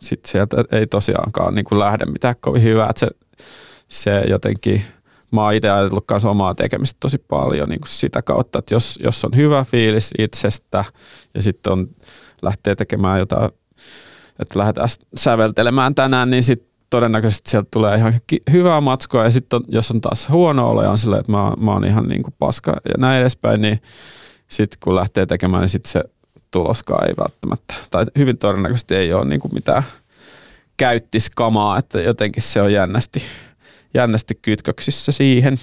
[0.00, 2.90] sit sieltä ei tosiaankaan niin kuin lähde mitään kovin hyvää.
[2.90, 3.10] Että se,
[3.88, 4.82] se jotenkin,
[5.36, 8.98] mä oon itse ajatellut myös omaa tekemistä tosi paljon niin kuin sitä kautta, että jos,
[9.02, 10.84] jos on hyvä fiilis itsestä
[11.34, 11.88] ja sitten on,
[12.42, 13.50] lähtee tekemään jotain,
[14.38, 18.14] että lähdetään säveltelemään tänään, niin sitten todennäköisesti sieltä tulee ihan
[18.50, 21.72] hyvää matskua ja sitten jos on taas huono olo ja on silleen, että mä, mä
[21.72, 23.80] oon ihan niin kuin paska ja näin edespäin, niin
[24.48, 26.04] sitten kun lähtee tekemään, niin sitten se
[26.50, 29.82] tuloskaan ei välttämättä, tai hyvin todennäköisesti ei ole niin kuin mitään
[30.76, 33.22] käyttiskamaa, että jotenkin se on jännästi,
[33.96, 35.58] jännästi kytköksissä siihen.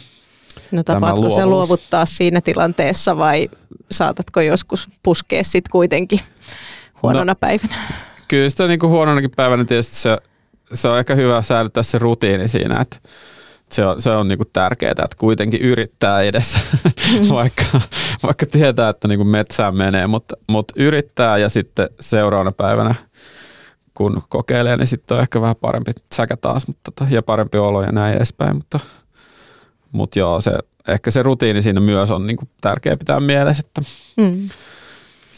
[0.71, 3.49] No tapaatko se luovuttaa siinä tilanteessa vai
[3.91, 6.19] saatatko joskus puskea sitten kuitenkin
[7.03, 7.75] huonona no, päivänä?
[8.27, 10.17] Kyllä sitä niin kuin huononakin päivänä tietysti se
[10.73, 12.97] se on ehkä hyvä säilyttää se rutiini siinä, että
[13.71, 16.59] se on, se on niinku tärkeää, että kuitenkin yrittää edes,
[17.29, 17.81] vaikka,
[18.23, 22.95] vaikka tietää, että niinku metsään menee, mutta, mutta yrittää ja sitten seuraavana päivänä
[23.93, 27.81] kun kokeilee, niin sitten on ehkä vähän parempi säkä taas mutta, tota, ja parempi olo
[27.83, 28.79] ja näin edespäin, mutta,
[29.91, 30.51] mutta joo, se,
[30.87, 33.81] ehkä se rutiini siinä myös on niinku tärkeä pitää mielessä, että
[34.17, 34.49] mm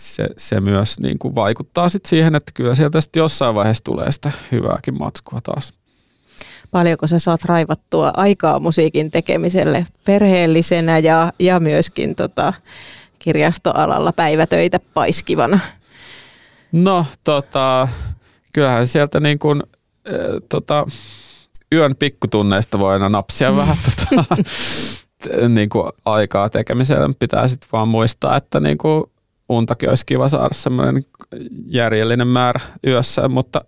[0.06, 4.12] se, se myös niin kuin vaikuttaa sit siihen, että kyllä sieltä sitten jossain vaiheessa tulee
[4.12, 5.74] sitä hyvääkin matskua taas.
[6.72, 12.54] Paljonko sä saat raivattua aikaa musiikin tekemiselle perheellisenä ja, ja myöskin tota,
[13.20, 15.60] kirjastoalalla päivätöitä paiskivana?
[16.72, 17.88] No tota,
[18.56, 19.64] kyllähän sieltä niin kuin,
[20.06, 20.12] e,
[20.50, 20.86] tota,
[21.74, 24.36] yön pikkutunneista voi aina napsia vähän tota,
[25.56, 27.14] niin kuin aikaa tekemiselle.
[27.20, 29.04] Pitää sitten vaan muistaa, että niin kuin
[29.50, 31.04] untakin olisi kiva saada semmoinen
[31.66, 33.62] järjellinen määrä yössä, mutta,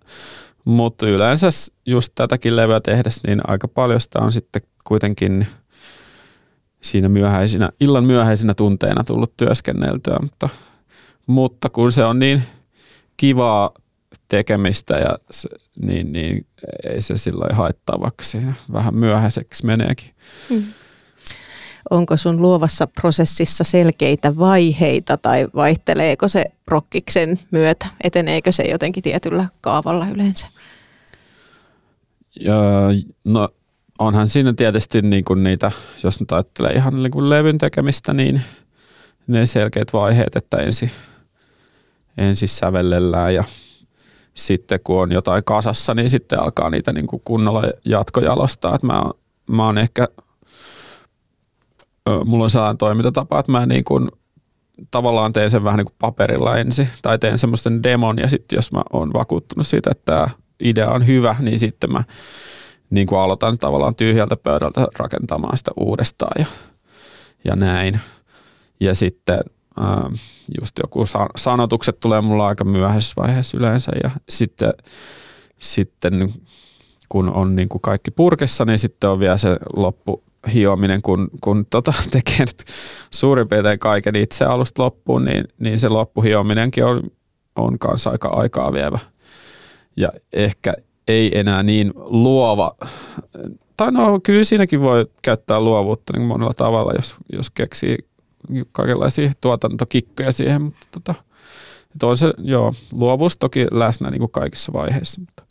[0.64, 1.48] mutta yleensä
[1.86, 5.46] just tätäkin levyä tehdessä, niin aika paljon sitä on sitten kuitenkin
[6.82, 10.48] siinä myöhäisinä, illan myöhäisinä tunteina tullut työskenneltyä, mutta,
[11.26, 12.42] mutta kun se on niin
[13.16, 13.70] kivaa
[14.28, 15.48] tekemistä ja se,
[15.82, 16.46] niin, niin
[16.84, 20.10] ei se silloin haittaa, vaikka siinä vähän myöhäiseksi meneekin.
[20.50, 20.62] Mm
[21.90, 27.86] onko sun luovassa prosessissa selkeitä vaiheita tai vaihteleeko se prokkiksen myötä?
[28.04, 30.46] Eteneekö se jotenkin tietyllä kaavalla yleensä?
[32.40, 32.54] Ja,
[33.24, 33.48] no
[33.98, 38.42] onhan siinä tietysti niin kuin niitä, jos nyt ajattelee ihan niin kuin levyn tekemistä, niin
[39.26, 40.90] ne selkeät vaiheet, että ensin,
[42.16, 43.44] ensin sävellellään ja
[44.38, 48.74] sitten kun on jotain kasassa, niin sitten alkaa niitä niin kuin kunnolla jatkojalostaa.
[48.74, 49.02] Että mä,
[49.46, 50.08] mä oon ehkä
[52.24, 54.08] mulla on sellainen toimintatapa, että mä niin kuin,
[54.90, 58.72] tavallaan teen sen vähän niin kuin paperilla ensin, tai teen semmoisen demon, ja sitten jos
[58.72, 60.28] mä oon vakuuttunut siitä, että tämä
[60.60, 62.04] idea on hyvä, niin sitten mä
[62.90, 66.46] niin kuin aloitan tavallaan tyhjältä pöydältä rakentamaan sitä uudestaan ja,
[67.44, 68.00] ja näin.
[68.80, 69.38] Ja sitten
[70.60, 71.04] just joku
[71.36, 74.72] sanotukset tulee mulla aika myöhäisessä vaiheessa yleensä, ja sitten,
[75.58, 76.32] sitten
[77.08, 80.22] kun on niin kuin kaikki purkessa, niin sitten on vielä se loppu
[80.54, 82.64] hiominen, kun, kun tota, tekee nyt
[83.10, 87.02] suurin piirtein kaiken itse alusta loppuun, niin, niin se loppuhiominenkin on,
[87.56, 88.98] on kanssa aika aikaa vievä.
[89.96, 90.74] Ja ehkä
[91.08, 92.76] ei enää niin luova,
[93.76, 97.98] tai no kyllä siinäkin voi käyttää luovuutta niin monella tavalla, jos, jos keksii
[98.72, 101.14] kaikenlaisia tuotantokikkoja siihen, mutta tota,
[102.02, 105.20] on se, joo, luovuus toki läsnä niin kuin kaikissa vaiheissa.
[105.20, 105.47] Mutta.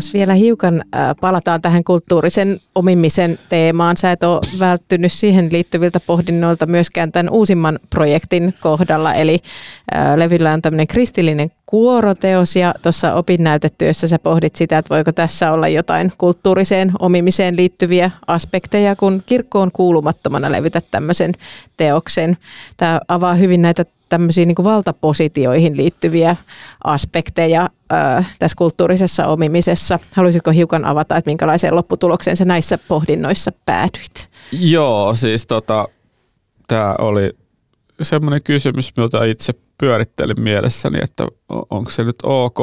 [0.00, 3.96] Jos vielä hiukan äh, palataan tähän kulttuurisen omimisen teemaan.
[3.96, 9.14] Sä et ole välttynyt siihen liittyviltä pohdinnoilta myöskään tämän uusimman projektin kohdalla.
[9.14, 9.38] Eli
[9.94, 15.52] äh, levyllä on tämmöinen kristillinen kuoroteos ja tuossa opinnäytetyössä sä pohdit sitä, että voiko tässä
[15.52, 21.32] olla jotain kulttuuriseen omimiseen liittyviä aspekteja, kun kirkkoon kuulumattomana levytä tämmöisen
[21.76, 22.36] teoksen.
[22.76, 26.36] Tämä avaa hyvin näitä tämmöisiin niin valtapositioihin liittyviä
[26.84, 29.98] aspekteja ää, tässä kulttuurisessa omimisessa.
[30.12, 34.28] Haluaisitko hiukan avata, että minkälaiseen lopputulokseen se näissä pohdinnoissa päädyit?
[34.52, 35.88] Joo, siis tota,
[36.68, 37.32] tämä oli
[38.02, 42.58] semmoinen kysymys, jota itse pyörittelin mielessäni, että onko se nyt ok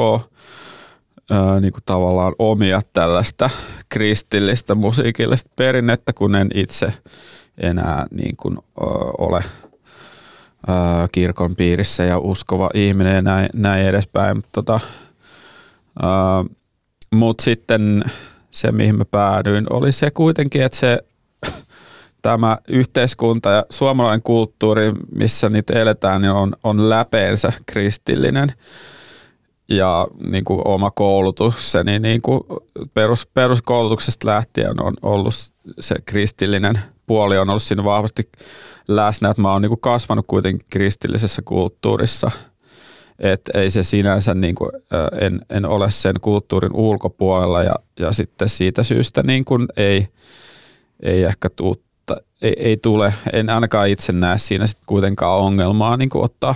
[1.30, 3.50] ää, niin kuin tavallaan omia tällaista
[3.88, 6.92] kristillistä musiikillista perinnettä, kun en itse
[7.58, 8.58] enää niin kuin,
[9.18, 9.44] ole–
[11.12, 14.36] kirkon piirissä ja uskova ihminen ja näin, näin edespäin.
[14.36, 14.80] Mutta tota,
[17.14, 18.04] mut sitten
[18.50, 20.98] se, mihin mä päädyin, oli se kuitenkin, että se
[22.22, 28.48] tämä yhteiskunta ja suomalainen kulttuuri, missä nyt eletään, niin on, on läpeensä kristillinen
[29.68, 32.40] ja niin kuin oma koulutukseni niin kuin
[32.94, 35.34] perus, peruskoulutuksesta lähtien on ollut
[35.80, 36.74] se kristillinen
[37.08, 38.30] puoli on ollut siinä vahvasti
[38.88, 42.30] läsnä, että mä oon niin kasvanut kuitenkin kristillisessä kulttuurissa,
[43.18, 44.70] että ei se sinänsä, niin kuin,
[45.20, 50.08] en, en ole sen kulttuurin ulkopuolella ja, ja sitten siitä syystä niin kuin ei,
[51.02, 56.10] ei ehkä tuutta, ei, ei tule, en ainakaan itse näe siinä sitten kuitenkaan ongelmaa niin
[56.10, 56.54] kuin ottaa,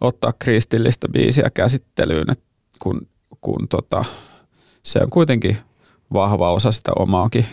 [0.00, 2.26] ottaa kristillistä biisiä käsittelyyn,
[2.78, 3.00] kun,
[3.40, 4.04] kun tota,
[4.82, 5.56] se on kuitenkin
[6.12, 7.46] vahva osa sitä omaakin,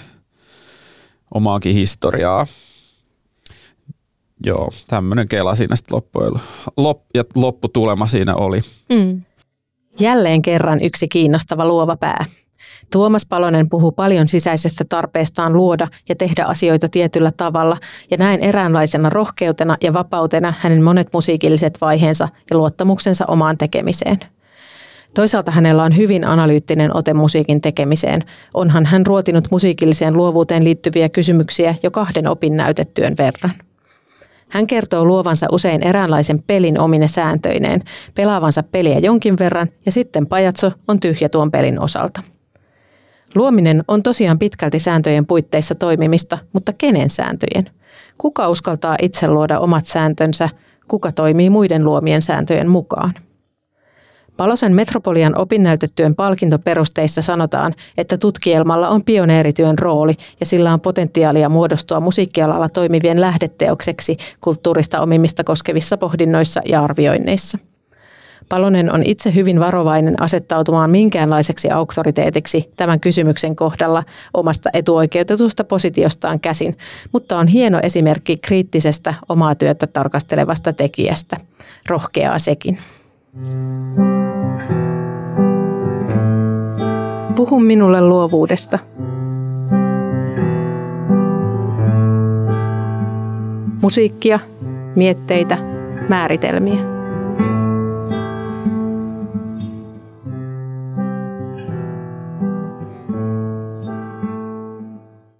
[1.33, 2.45] omaakin historiaa
[4.45, 6.33] joo, tämmöinen kela siinä sitten loppujen,
[6.77, 8.59] lop, ja lopputulema siinä oli.
[8.93, 9.21] Mm.
[9.99, 12.25] Jälleen kerran yksi kiinnostava luova pää.
[12.91, 17.77] Tuomas Palonen puhuu paljon sisäisestä tarpeestaan luoda ja tehdä asioita tietyllä tavalla,
[18.11, 24.19] ja näin eräänlaisena rohkeutena ja vapautena hänen monet musiikilliset vaiheensa ja luottamuksensa omaan tekemiseen.
[25.13, 28.23] Toisaalta hänellä on hyvin analyyttinen ote musiikin tekemiseen.
[28.53, 33.53] Onhan hän ruotinut musiikilliseen luovuuteen liittyviä kysymyksiä jo kahden opinnäytetyön verran.
[34.49, 37.81] Hän kertoo luovansa usein eräänlaisen pelin omine sääntöineen,
[38.15, 42.23] pelaavansa peliä jonkin verran ja sitten pajatso on tyhjä tuon pelin osalta.
[43.35, 47.69] Luominen on tosiaan pitkälti sääntöjen puitteissa toimimista, mutta kenen sääntöjen?
[48.17, 50.49] Kuka uskaltaa itse luoda omat sääntönsä,
[50.87, 53.13] kuka toimii muiden luomien sääntöjen mukaan?
[54.37, 61.99] Palosen Metropolian opinnäytetyön palkintoperusteissa sanotaan, että tutkielmalla on pioneerityön rooli ja sillä on potentiaalia muodostua
[61.99, 67.57] musiikkialalla toimivien lähdeteokseksi kulttuurista omimista koskevissa pohdinnoissa ja arvioinneissa.
[68.49, 74.03] Palonen on itse hyvin varovainen asettautumaan minkäänlaiseksi auktoriteetiksi tämän kysymyksen kohdalla
[74.33, 76.77] omasta etuoikeutetusta positiostaan käsin,
[77.11, 81.37] mutta on hieno esimerkki kriittisestä omaa työtä tarkastelevasta tekijästä.
[81.89, 82.77] Rohkeaa sekin.
[87.35, 88.79] Puhu minulle luovuudesta.
[93.81, 94.39] Musiikkia,
[94.95, 95.57] mietteitä,
[96.09, 96.92] määritelmiä.